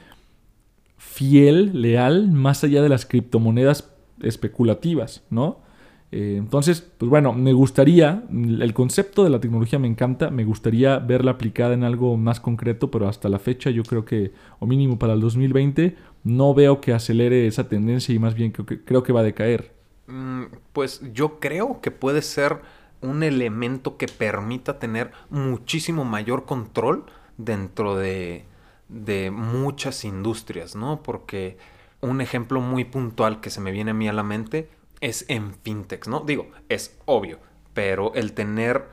fiel, 0.97 1.83
leal, 1.83 2.31
más 2.31 2.63
allá 2.63 2.83
de 2.83 2.89
las 2.89 3.05
criptomonedas 3.05 3.91
especulativas, 4.23 5.25
¿no? 5.29 5.66
Eh, 6.13 6.37
entonces, 6.39 6.81
pues 6.81 7.11
bueno, 7.11 7.33
me 7.33 7.53
gustaría, 7.53 8.25
el 8.31 8.73
concepto 8.75 9.25
de 9.25 9.31
la 9.31 9.41
tecnología 9.41 9.79
me 9.79 9.89
encanta, 9.89 10.31
me 10.31 10.45
gustaría 10.45 10.99
verla 10.99 11.33
aplicada 11.33 11.75
en 11.75 11.85
algo 11.85 12.17
más 12.17 12.39
concreto, 12.41 12.91
pero 12.91 13.09
hasta 13.09 13.29
la 13.29 13.39
fecha 13.39 13.71
yo 13.71 13.83
creo 13.83 14.05
que, 14.05 14.33
o 14.61 14.67
mínimo 14.67 14.99
para 14.99 15.15
el 15.15 15.21
2020, 15.21 15.97
no 16.25 16.55
veo 16.55 16.81
que 16.81 16.93
acelere 16.93 17.47
esa 17.47 17.69
tendencia 17.69 18.15
y 18.15 18.19
más 18.19 18.35
bien 18.35 18.53
creo 18.53 19.03
que, 19.03 19.13
va 19.13 19.21
a 19.21 19.25
decaer. 19.25 19.73
Mm, 20.07 20.45
pues 20.73 21.03
yo 21.13 21.41
creo 21.41 21.81
que 21.81 21.91
puede 21.91 22.23
ser 22.23 22.61
un 23.01 23.23
elemento 23.23 23.97
que 23.97 24.07
permita 24.07 24.79
tener 24.79 25.11
muchísimo 25.29 26.05
mayor 26.05 26.45
control 26.45 27.05
dentro 27.37 27.97
de, 27.97 28.45
de 28.89 29.31
muchas 29.31 30.05
industrias, 30.05 30.77
¿no? 30.77 31.03
Porque 31.03 31.59
un 32.01 32.21
ejemplo 32.21 32.61
muy 32.61 32.85
puntual 32.85 33.41
que 33.41 33.51
se 33.51 33.61
me 33.61 33.73
viene 33.73 33.91
a 33.91 33.95
mí 33.95 34.09
a 34.09 34.13
la 34.13 34.23
mente 34.23 34.69
es 35.01 35.25
en 35.29 35.55
fintech, 35.55 36.07
¿no? 36.07 36.21
Digo, 36.21 36.51
es 36.69 36.99
obvio, 37.05 37.39
pero 37.75 38.15
el 38.15 38.33
tener 38.33 38.85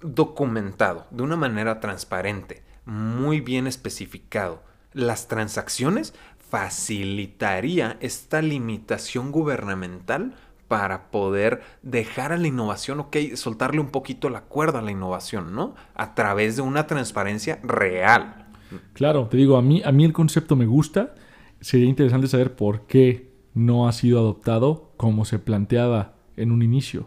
documentado 0.00 1.06
de 1.10 1.22
una 1.22 1.36
manera 1.36 1.80
transparente, 1.80 2.62
muy 2.84 3.40
bien 3.40 3.66
especificado, 3.66 4.62
las 4.92 5.28
transacciones 5.28 6.14
facilitaría 6.38 7.96
esta 8.00 8.42
limitación 8.42 9.30
gubernamental 9.30 10.34
para 10.68 11.10
poder 11.10 11.62
dejar 11.82 12.32
a 12.32 12.36
la 12.36 12.46
innovación, 12.46 13.00
ok, 13.00 13.16
soltarle 13.34 13.80
un 13.80 13.90
poquito 13.90 14.30
la 14.30 14.42
cuerda 14.42 14.78
a 14.78 14.82
la 14.82 14.92
innovación, 14.92 15.54
¿no? 15.54 15.74
A 15.94 16.14
través 16.14 16.56
de 16.56 16.62
una 16.62 16.86
transparencia 16.86 17.58
real. 17.62 18.46
Claro, 18.92 19.26
te 19.26 19.36
digo, 19.36 19.56
a 19.56 19.62
mí, 19.62 19.82
a 19.84 19.90
mí 19.90 20.04
el 20.04 20.12
concepto 20.12 20.54
me 20.54 20.66
gusta. 20.66 21.14
Sería 21.60 21.88
interesante 21.88 22.28
saber 22.28 22.54
por 22.54 22.86
qué 22.86 23.29
no 23.54 23.88
ha 23.88 23.92
sido 23.92 24.18
adoptado 24.18 24.90
como 24.96 25.24
se 25.24 25.38
planteaba 25.38 26.14
en 26.36 26.52
un 26.52 26.62
inicio. 26.62 27.06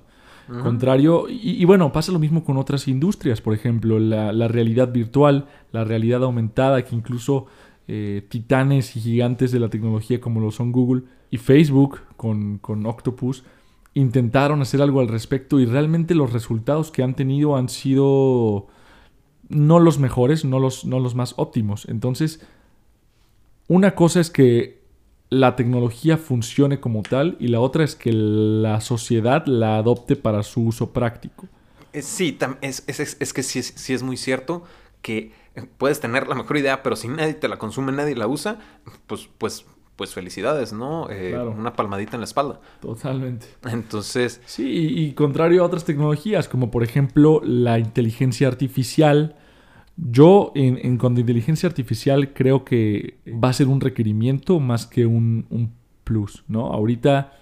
Contrario, 0.61 1.27
y, 1.29 1.63
bueno, 1.63 1.93
pasa 1.93 2.11
lo 2.11 2.19
mismo 2.19 2.43
con 2.43 2.57
otras 2.57 2.89
industrias, 2.89 3.39
por 3.39 3.53
ejemplo, 3.53 3.97
la, 3.97 4.47
realidad 4.49 4.91
virtual, 4.91 5.47
la 5.71 5.85
realidad 5.85 6.21
aumentada, 6.21 6.83
que 6.83 6.95
incluso 6.95 7.45
eh, 7.87 8.25
titanes 8.27 8.95
y 8.97 8.99
gigantes 8.99 9.53
de 9.53 9.59
la 9.61 9.69
tecnología 9.69 10.19
como 10.19 10.41
lo 10.41 10.51
son 10.51 10.73
Google 10.73 11.03
y 11.31 11.37
Facebook 11.37 12.01
con, 12.17 12.57
con 12.57 12.85
Octopus, 12.85 13.45
intentaron 13.93 14.61
hacer 14.61 14.81
algo 14.81 14.99
al 14.99 15.07
respecto 15.07 15.61
y 15.61 15.65
realmente 15.65 16.13
los 16.13 16.33
resultados 16.33 16.91
que 16.91 17.03
han 17.03 17.15
tenido 17.15 17.55
han 17.55 17.69
sido 17.69 18.67
no 19.49 19.79
los 19.79 19.97
mejores, 19.99 20.43
no 20.43 20.59
los, 20.59 20.85
no 20.85 20.99
los 20.99 21.15
más 21.15 21.35
óptimos. 21.37 21.87
Entonces, 21.87 22.45
una 23.67 23.95
cosa 23.95 24.19
es 24.19 24.29
que 24.29 24.82
la 25.33 25.55
tecnología 25.55 26.17
funcione 26.17 26.79
como 26.79 27.01
tal 27.01 27.35
y 27.39 27.47
la 27.47 27.59
otra 27.59 27.83
es 27.83 27.95
que 27.95 28.11
la 28.13 28.81
sociedad 28.81 29.45
la 29.47 29.77
adopte 29.77 30.15
para 30.15 30.43
su 30.43 30.61
uso 30.61 30.93
práctico. 30.93 31.47
Eh, 31.91 32.01
sí, 32.01 32.37
es, 32.61 32.83
es, 32.87 33.33
que 33.33 33.43
sí, 33.43 33.63
sí, 33.63 33.93
es 33.93 34.03
muy 34.03 34.17
cierto 34.17 34.63
que 35.01 35.31
puedes 35.77 35.99
tener 35.99 36.27
la 36.27 36.35
mejor 36.35 36.57
idea, 36.57 36.83
pero 36.83 36.95
si 36.95 37.07
nadie 37.07 37.33
te 37.33 37.47
la 37.47 37.57
consume, 37.57 37.91
nadie 37.91 38.15
la 38.15 38.27
usa, 38.27 38.59
pues, 39.07 39.27
pues, 39.37 39.65
pues 39.95 40.13
felicidades, 40.13 40.71
¿no? 40.71 41.09
Eh, 41.09 41.35
una 41.35 41.73
palmadita 41.73 42.15
en 42.15 42.21
la 42.21 42.25
espalda. 42.25 42.61
Totalmente. 42.79 43.47
Entonces... 43.65 44.39
Sí, 44.45 44.65
y 44.67 45.13
contrario 45.13 45.63
a 45.63 45.65
otras 45.65 45.83
tecnologías, 45.83 46.47
como 46.47 46.69
por 46.69 46.83
ejemplo 46.83 47.41
la 47.43 47.79
inteligencia 47.79 48.47
artificial, 48.47 49.35
yo, 49.97 50.51
en, 50.55 50.97
cuanto 50.97 51.19
a 51.19 51.21
inteligencia 51.21 51.67
artificial, 51.67 52.33
creo 52.33 52.65
que 52.65 53.17
va 53.27 53.49
a 53.49 53.53
ser 53.53 53.67
un 53.67 53.79
requerimiento 53.79 54.59
más 54.59 54.85
que 54.85 55.05
un, 55.05 55.71
plus, 56.03 56.43
¿no? 56.47 56.67
Ahorita, 56.73 57.33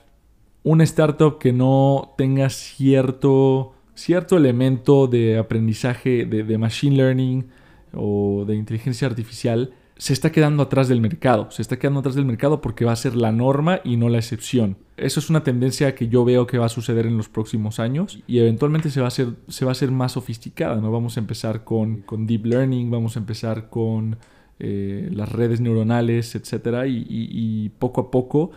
una 0.63 0.83
startup 0.83 1.39
que 1.39 1.53
no 1.53 2.13
tenga 2.17 2.49
cierto, 2.49 3.73
cierto 3.95 4.37
elemento 4.37 5.07
de 5.07 5.37
aprendizaje 5.37 6.25
de 6.25 6.57
machine 6.57 6.95
learning 6.95 7.47
o 7.93 8.45
de 8.45 8.55
inteligencia 8.55 9.07
artificial 9.07 9.73
se 10.01 10.13
está 10.13 10.31
quedando 10.31 10.63
atrás 10.63 10.87
del 10.87 10.99
mercado. 10.99 11.51
Se 11.51 11.61
está 11.61 11.77
quedando 11.77 11.99
atrás 11.99 12.15
del 12.15 12.25
mercado 12.25 12.59
porque 12.59 12.85
va 12.85 12.91
a 12.91 12.95
ser 12.95 13.15
la 13.15 13.31
norma 13.31 13.81
y 13.83 13.97
no 13.97 14.09
la 14.09 14.17
excepción. 14.17 14.77
Eso 14.97 15.19
es 15.19 15.29
una 15.29 15.43
tendencia 15.43 15.93
que 15.93 16.07
yo 16.07 16.25
veo 16.25 16.47
que 16.47 16.57
va 16.57 16.65
a 16.65 16.69
suceder 16.69 17.05
en 17.05 17.17
los 17.17 17.29
próximos 17.29 17.79
años 17.79 18.17
y 18.25 18.39
eventualmente 18.39 18.89
se 18.89 18.99
va 18.99 19.05
a 19.05 19.09
hacer, 19.09 19.35
se 19.47 19.63
va 19.63 19.73
a 19.73 19.91
más 19.91 20.13
sofisticada. 20.13 20.77
¿no? 20.77 20.91
Vamos 20.91 21.17
a 21.17 21.19
empezar 21.19 21.63
con, 21.63 22.01
con 22.01 22.25
deep 22.25 22.47
learning, 22.47 22.89
vamos 22.89 23.15
a 23.15 23.19
empezar 23.19 23.69
con 23.69 24.17
eh, 24.57 25.07
las 25.13 25.31
redes 25.31 25.61
neuronales, 25.61 26.33
etc. 26.33 26.87
y 26.87 27.69
poco 27.77 28.01
a 28.01 28.09
poco 28.09 28.49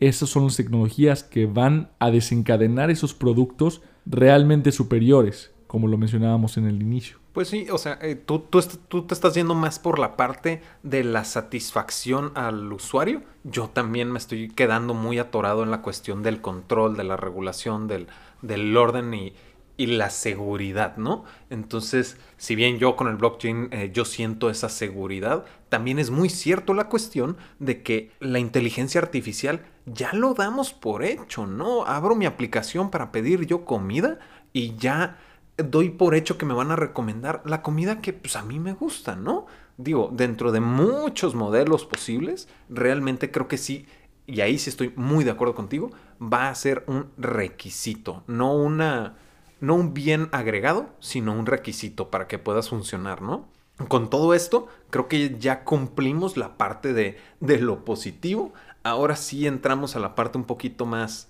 esas 0.00 0.28
son 0.28 0.46
las 0.46 0.56
tecnologías 0.56 1.22
que 1.22 1.46
van 1.46 1.90
a 2.00 2.10
desencadenar 2.10 2.90
esos 2.90 3.14
productos 3.14 3.82
realmente 4.04 4.72
superiores, 4.72 5.52
como 5.68 5.86
lo 5.86 5.96
mencionábamos 5.96 6.56
en 6.56 6.66
el 6.66 6.82
inicio. 6.82 7.18
Pues 7.38 7.50
sí, 7.50 7.68
o 7.70 7.78
sea, 7.78 8.00
eh, 8.02 8.16
tú, 8.16 8.40
tú, 8.40 9.02
te 9.02 9.14
estás 9.14 9.32
yendo 9.34 9.54
más 9.54 9.78
por 9.78 10.00
la 10.00 10.16
parte 10.16 10.60
de 10.82 11.04
la 11.04 11.22
satisfacción 11.22 12.32
al 12.34 12.72
usuario. 12.72 13.22
Yo 13.44 13.68
también 13.68 14.10
me 14.10 14.18
estoy 14.18 14.48
quedando 14.48 14.92
muy 14.92 15.20
atorado 15.20 15.62
en 15.62 15.70
la 15.70 15.80
cuestión 15.80 16.24
del 16.24 16.40
control, 16.40 16.96
de 16.96 17.04
la 17.04 17.16
regulación, 17.16 17.86
del, 17.86 18.08
del 18.42 18.76
orden 18.76 19.14
y, 19.14 19.34
la 19.76 20.10
seguridad, 20.10 20.96
¿no? 20.96 21.22
Entonces, 21.48 22.16
si 22.38 22.56
bien 22.56 22.80
yo 22.80 22.96
con 22.96 23.06
el 23.06 23.14
blockchain 23.14 23.68
eh, 23.70 23.92
yo 23.94 24.04
siento 24.04 24.50
esa 24.50 24.68
seguridad, 24.68 25.44
también 25.68 26.00
es 26.00 26.10
muy 26.10 26.30
cierto 26.30 26.74
la 26.74 26.88
cuestión 26.88 27.36
de 27.60 27.84
que 27.84 28.10
la 28.18 28.40
inteligencia 28.40 29.00
artificial 29.00 29.64
ya 29.86 30.12
lo 30.12 30.34
damos 30.34 30.72
por 30.72 31.04
hecho, 31.04 31.46
¿no? 31.46 31.86
Abro 31.86 32.16
mi 32.16 32.26
aplicación 32.26 32.90
para 32.90 33.12
pedir 33.12 33.46
yo 33.46 33.64
comida 33.64 34.18
y 34.52 34.74
ya 34.74 35.18
doy 35.58 35.90
por 35.90 36.14
hecho 36.14 36.38
que 36.38 36.46
me 36.46 36.54
van 36.54 36.70
a 36.70 36.76
recomendar 36.76 37.42
la 37.44 37.62
comida 37.62 38.00
que 38.00 38.12
pues 38.12 38.36
a 38.36 38.42
mí 38.42 38.58
me 38.58 38.72
gusta, 38.72 39.16
¿no? 39.16 39.46
Digo, 39.76 40.10
dentro 40.12 40.52
de 40.52 40.60
muchos 40.60 41.34
modelos 41.34 41.84
posibles, 41.84 42.48
realmente 42.68 43.30
creo 43.30 43.48
que 43.48 43.58
sí, 43.58 43.86
y 44.26 44.40
ahí 44.40 44.58
sí 44.58 44.70
estoy 44.70 44.92
muy 44.96 45.24
de 45.24 45.30
acuerdo 45.30 45.54
contigo, 45.54 45.90
va 46.20 46.48
a 46.48 46.54
ser 46.54 46.84
un 46.86 47.10
requisito, 47.16 48.22
no 48.26 48.54
una 48.54 49.16
no 49.60 49.74
un 49.74 49.92
bien 49.92 50.28
agregado, 50.30 50.88
sino 51.00 51.32
un 51.32 51.46
requisito 51.46 52.10
para 52.10 52.28
que 52.28 52.38
puedas 52.38 52.68
funcionar, 52.68 53.22
¿no? 53.22 53.48
Con 53.88 54.10
todo 54.10 54.34
esto, 54.34 54.68
creo 54.90 55.08
que 55.08 55.36
ya 55.38 55.64
cumplimos 55.64 56.36
la 56.36 56.56
parte 56.56 56.92
de, 56.92 57.18
de 57.40 57.58
lo 57.58 57.84
positivo. 57.84 58.52
Ahora 58.82 59.16
sí 59.16 59.46
entramos 59.46 59.96
a 59.96 60.00
la 60.00 60.14
parte 60.14 60.38
un 60.38 60.44
poquito 60.44 60.86
más, 60.86 61.28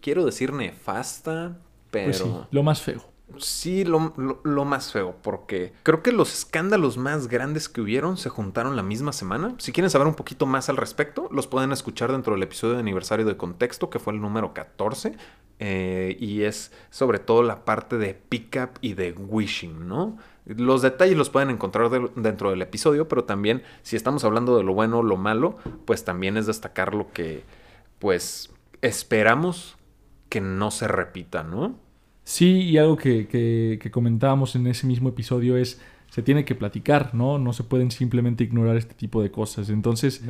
quiero 0.00 0.24
decir 0.24 0.52
nefasta, 0.52 1.58
pero... 1.90 2.06
Pues 2.06 2.18
sí, 2.18 2.32
lo 2.50 2.62
más 2.62 2.82
feo. 2.82 3.11
Sí, 3.38 3.84
lo, 3.84 4.14
lo, 4.44 4.64
más 4.64 4.92
feo, 4.92 5.16
porque 5.22 5.72
creo 5.82 6.02
que 6.02 6.12
los 6.12 6.32
escándalos 6.32 6.96
más 6.96 7.28
grandes 7.28 7.68
que 7.68 7.80
hubieron 7.80 8.16
se 8.16 8.28
juntaron 8.28 8.76
la 8.76 8.82
misma 8.82 9.12
semana. 9.12 9.54
Si 9.58 9.72
quieren 9.72 9.90
saber 9.90 10.06
un 10.06 10.14
poquito 10.14 10.46
más 10.46 10.68
al 10.68 10.76
respecto, 10.76 11.28
los 11.30 11.46
pueden 11.46 11.72
escuchar 11.72 12.12
dentro 12.12 12.34
del 12.34 12.42
episodio 12.42 12.74
de 12.74 12.80
aniversario 12.80 13.24
de 13.26 13.36
contexto, 13.36 13.90
que 13.90 13.98
fue 13.98 14.12
el 14.12 14.20
número 14.20 14.54
14. 14.54 15.16
Eh, 15.64 16.16
y 16.18 16.42
es 16.42 16.72
sobre 16.90 17.20
todo 17.20 17.44
la 17.44 17.64
parte 17.64 17.96
de 17.96 18.14
pickup 18.14 18.78
y 18.80 18.94
de 18.94 19.12
wishing, 19.12 19.86
¿no? 19.86 20.18
Los 20.44 20.82
detalles 20.82 21.16
los 21.16 21.30
pueden 21.30 21.50
encontrar 21.50 21.88
dentro 22.16 22.50
del 22.50 22.62
episodio, 22.62 23.06
pero 23.06 23.24
también 23.24 23.62
si 23.82 23.94
estamos 23.94 24.24
hablando 24.24 24.56
de 24.56 24.64
lo 24.64 24.74
bueno 24.74 24.98
o 24.98 25.02
lo 25.04 25.16
malo, 25.16 25.56
pues 25.84 26.04
también 26.04 26.36
es 26.36 26.46
destacar 26.46 26.94
lo 26.94 27.12
que, 27.12 27.44
pues, 28.00 28.50
esperamos 28.80 29.76
que 30.28 30.40
no 30.40 30.72
se 30.72 30.88
repita, 30.88 31.44
¿no? 31.44 31.76
Sí, 32.24 32.60
y 32.62 32.78
algo 32.78 32.96
que, 32.96 33.26
que, 33.26 33.90
comentábamos 33.90 34.54
en 34.54 34.66
ese 34.66 34.86
mismo 34.86 35.08
episodio 35.08 35.56
es, 35.56 35.80
se 36.10 36.22
tiene 36.22 36.44
que 36.44 36.54
platicar, 36.54 37.14
¿no? 37.14 37.38
No 37.38 37.52
se 37.52 37.64
pueden 37.64 37.90
simplemente 37.90 38.44
ignorar 38.44 38.76
este 38.76 38.94
tipo 38.94 39.22
de 39.22 39.30
cosas. 39.30 39.70
Entonces, 39.70 40.22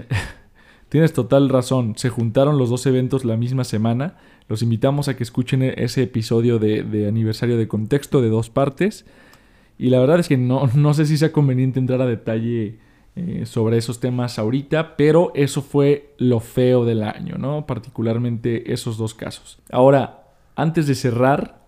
tienes 0.88 1.12
total 1.12 1.48
razón, 1.48 1.94
se 1.96 2.09
juntaron 2.09 2.59
los 2.59 2.70
dos 2.70 2.87
eventos 2.87 3.24
la 3.24 3.37
misma 3.37 3.64
semana 3.64 4.16
los 4.48 4.62
invitamos 4.62 5.09
a 5.09 5.16
que 5.16 5.22
escuchen 5.22 5.62
e-, 5.62 5.74
ese 5.78 6.02
episodio 6.02 6.59
de, 6.59 7.07
aniversario 7.09 7.57
de 7.57 7.68
contexto 7.68 8.20
de 8.20 8.28
dos 8.28 8.50
partes. 8.50 9.07
Y 9.78 9.88
la 9.88 9.98
verdad 9.98 10.20
es 10.20 10.28
que 10.28 10.37
no, 10.37 10.66
no 10.74 10.94
sé 10.94 11.07
si 11.07 11.16
sea 11.16 11.33
conveniente 11.33 11.78
entrar 11.78 12.00
a 12.02 12.07
detalle 12.07 12.78
eh, 13.16 13.46
sobre 13.46 13.78
esos 13.78 14.00
temas 14.00 14.38
ahorita, 14.38 14.96
pero 14.96 15.33
eso 15.35 15.62
fue 15.62 16.14
lo 16.18 16.40
feo 16.40 16.85
del 16.85 17.02
año, 17.02 17.37
¿no? 17.38 17.66
Particularmente 17.66 18.72
esos 18.72 18.96
dos 18.96 19.14
casos. 19.14 19.59
Ahora, 19.70 20.24
antes 20.55 20.87
de 20.87 20.94
cerrar, 20.94 21.62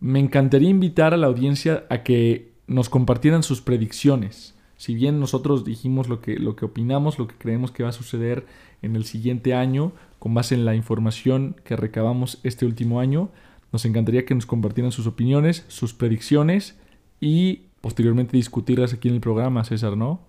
me 0.00 0.20
encantaría 0.20 0.68
invitar 0.68 1.14
a 1.14 1.16
la 1.16 1.26
audiencia 1.26 1.84
a 1.90 2.02
que 2.02 2.52
nos 2.66 2.88
compartieran 2.88 3.42
sus 3.42 3.60
predicciones. 3.60 4.54
Si 4.76 4.94
bien 4.94 5.20
nosotros 5.20 5.64
dijimos 5.64 6.08
lo 6.08 6.20
que, 6.20 6.38
lo 6.38 6.54
que 6.54 6.66
opinamos, 6.66 7.18
lo 7.18 7.26
que 7.26 7.34
creemos 7.36 7.70
que 7.70 7.82
va 7.82 7.88
a 7.90 7.92
suceder 7.92 8.46
en 8.82 8.94
el 8.94 9.04
siguiente 9.04 9.54
año, 9.54 9.92
con 10.18 10.34
base 10.34 10.54
en 10.54 10.64
la 10.64 10.74
información 10.74 11.56
que 11.64 11.76
recabamos 11.76 12.38
este 12.42 12.66
último 12.66 13.00
año. 13.00 13.30
Nos 13.72 13.84
encantaría 13.84 14.26
que 14.26 14.34
nos 14.34 14.46
compartieran 14.46 14.92
sus 14.92 15.06
opiniones, 15.06 15.64
sus 15.68 15.94
predicciones 15.94 16.78
y 17.20 17.62
posteriormente 17.80 18.36
discutirlas 18.36 18.92
aquí 18.92 19.08
en 19.08 19.14
el 19.14 19.20
programa, 19.20 19.64
César, 19.64 19.96
¿no? 19.96 20.20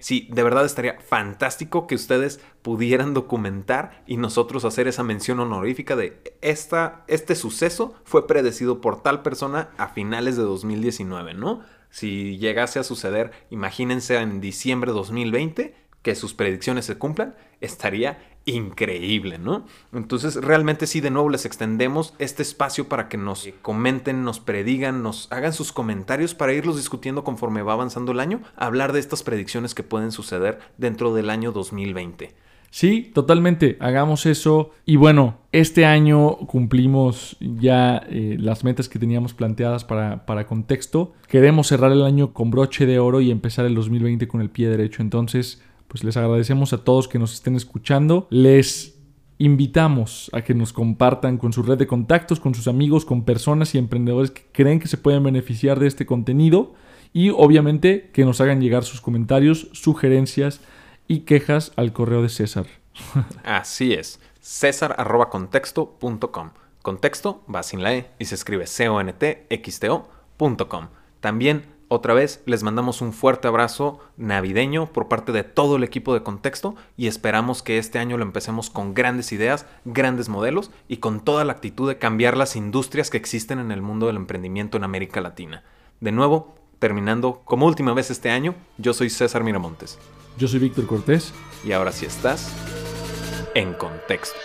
Sí, 0.00 0.28
de 0.30 0.42
verdad 0.42 0.64
estaría 0.64 0.98
fantástico 1.00 1.86
que 1.86 1.94
ustedes 1.94 2.40
pudieran 2.62 3.14
documentar 3.14 4.02
y 4.06 4.16
nosotros 4.16 4.64
hacer 4.64 4.88
esa 4.88 5.02
mención 5.02 5.40
honorífica 5.40 5.96
de 5.96 6.20
esta, 6.40 7.04
este 7.06 7.34
suceso 7.34 7.94
fue 8.04 8.26
predecido 8.26 8.80
por 8.80 9.02
tal 9.02 9.22
persona 9.22 9.70
a 9.76 9.88
finales 9.88 10.36
de 10.36 10.42
2019, 10.42 11.34
¿no? 11.34 11.62
Si 11.90 12.38
llegase 12.38 12.78
a 12.78 12.84
suceder, 12.84 13.32
imagínense 13.50 14.16
en 14.16 14.40
diciembre 14.40 14.92
de 14.92 14.96
2020, 14.96 15.74
que 16.02 16.14
sus 16.14 16.34
predicciones 16.34 16.86
se 16.86 16.96
cumplan, 16.96 17.34
estaría 17.60 18.29
increíble, 18.46 19.38
¿no? 19.38 19.64
Entonces, 19.92 20.36
realmente 20.36 20.86
sí, 20.86 21.00
de 21.00 21.10
nuevo 21.10 21.28
les 21.28 21.44
extendemos 21.44 22.14
este 22.18 22.42
espacio 22.42 22.88
para 22.88 23.08
que 23.08 23.16
nos 23.16 23.48
comenten, 23.62 24.24
nos 24.24 24.40
predigan, 24.40 25.02
nos 25.02 25.30
hagan 25.30 25.52
sus 25.52 25.72
comentarios 25.72 26.34
para 26.34 26.52
irlos 26.52 26.76
discutiendo 26.76 27.24
conforme 27.24 27.62
va 27.62 27.74
avanzando 27.74 28.12
el 28.12 28.20
año, 28.20 28.42
hablar 28.56 28.92
de 28.92 29.00
estas 29.00 29.22
predicciones 29.22 29.74
que 29.74 29.82
pueden 29.82 30.12
suceder 30.12 30.58
dentro 30.78 31.14
del 31.14 31.30
año 31.30 31.52
2020. 31.52 32.34
Sí, 32.70 33.10
totalmente, 33.12 33.76
hagamos 33.80 34.26
eso. 34.26 34.70
Y 34.86 34.94
bueno, 34.94 35.38
este 35.50 35.84
año 35.86 36.36
cumplimos 36.46 37.36
ya 37.40 38.00
eh, 38.08 38.36
las 38.38 38.62
metas 38.62 38.88
que 38.88 39.00
teníamos 39.00 39.34
planteadas 39.34 39.84
para, 39.84 40.24
para 40.24 40.46
contexto. 40.46 41.12
Queremos 41.26 41.66
cerrar 41.66 41.90
el 41.90 42.04
año 42.04 42.32
con 42.32 42.52
broche 42.52 42.86
de 42.86 43.00
oro 43.00 43.20
y 43.20 43.32
empezar 43.32 43.66
el 43.66 43.74
2020 43.74 44.28
con 44.28 44.40
el 44.40 44.50
pie 44.50 44.68
derecho. 44.68 45.02
Entonces, 45.02 45.60
pues 45.90 46.02
les 46.04 46.16
agradecemos 46.16 46.72
a 46.72 46.84
todos 46.84 47.08
que 47.08 47.18
nos 47.18 47.34
estén 47.34 47.56
escuchando. 47.56 48.28
Les 48.30 48.96
invitamos 49.38 50.30
a 50.32 50.42
que 50.42 50.54
nos 50.54 50.72
compartan 50.72 51.36
con 51.36 51.52
su 51.52 51.64
red 51.64 51.78
de 51.78 51.88
contactos, 51.88 52.38
con 52.38 52.54
sus 52.54 52.68
amigos, 52.68 53.04
con 53.04 53.24
personas 53.24 53.74
y 53.74 53.78
emprendedores 53.78 54.30
que 54.30 54.46
creen 54.52 54.78
que 54.78 54.86
se 54.86 54.98
pueden 54.98 55.24
beneficiar 55.24 55.80
de 55.80 55.88
este 55.88 56.06
contenido 56.06 56.74
y 57.12 57.30
obviamente 57.30 58.10
que 58.12 58.24
nos 58.24 58.40
hagan 58.40 58.60
llegar 58.60 58.84
sus 58.84 59.00
comentarios, 59.00 59.68
sugerencias 59.72 60.60
y 61.08 61.22
quejas 61.22 61.72
al 61.74 61.92
correo 61.92 62.22
de 62.22 62.28
César. 62.28 62.66
Así 63.42 63.92
es, 63.92 64.20
césar.contexto.com. 64.40 66.50
Contexto 66.82 67.42
va 67.52 67.64
sin 67.64 67.82
la 67.82 67.94
E 67.94 68.08
y 68.20 68.26
se 68.26 68.36
escribe 68.36 68.68
c 68.68 68.88
o 68.88 69.00
n 69.00 69.12
t 69.12 69.44
x 69.50 69.80
t 69.80 69.88
ocom 69.88 70.86
También 71.18 71.79
otra 71.92 72.14
vez 72.14 72.40
les 72.46 72.62
mandamos 72.62 73.02
un 73.02 73.12
fuerte 73.12 73.48
abrazo 73.48 73.98
navideño 74.16 74.86
por 74.92 75.08
parte 75.08 75.32
de 75.32 75.42
todo 75.42 75.74
el 75.74 75.82
equipo 75.82 76.14
de 76.14 76.22
contexto 76.22 76.76
y 76.96 77.08
esperamos 77.08 77.64
que 77.64 77.78
este 77.78 77.98
año 77.98 78.16
lo 78.16 78.22
empecemos 78.22 78.70
con 78.70 78.94
grandes 78.94 79.32
ideas, 79.32 79.66
grandes 79.84 80.28
modelos 80.28 80.70
y 80.86 80.98
con 80.98 81.18
toda 81.18 81.44
la 81.44 81.52
actitud 81.52 81.88
de 81.88 81.98
cambiar 81.98 82.36
las 82.36 82.54
industrias 82.54 83.10
que 83.10 83.16
existen 83.16 83.58
en 83.58 83.72
el 83.72 83.82
mundo 83.82 84.06
del 84.06 84.14
emprendimiento 84.14 84.76
en 84.76 84.84
América 84.84 85.20
Latina. 85.20 85.64
De 85.98 86.12
nuevo, 86.12 86.54
terminando 86.78 87.42
como 87.44 87.66
última 87.66 87.92
vez 87.92 88.12
este 88.12 88.30
año, 88.30 88.54
yo 88.78 88.94
soy 88.94 89.10
César 89.10 89.42
Miramontes. 89.42 89.98
Yo 90.38 90.46
soy 90.46 90.60
Víctor 90.60 90.86
Cortés. 90.86 91.34
Y 91.64 91.72
ahora 91.72 91.90
sí 91.90 92.06
estás 92.06 92.54
en 93.54 93.74
contexto. 93.74 94.38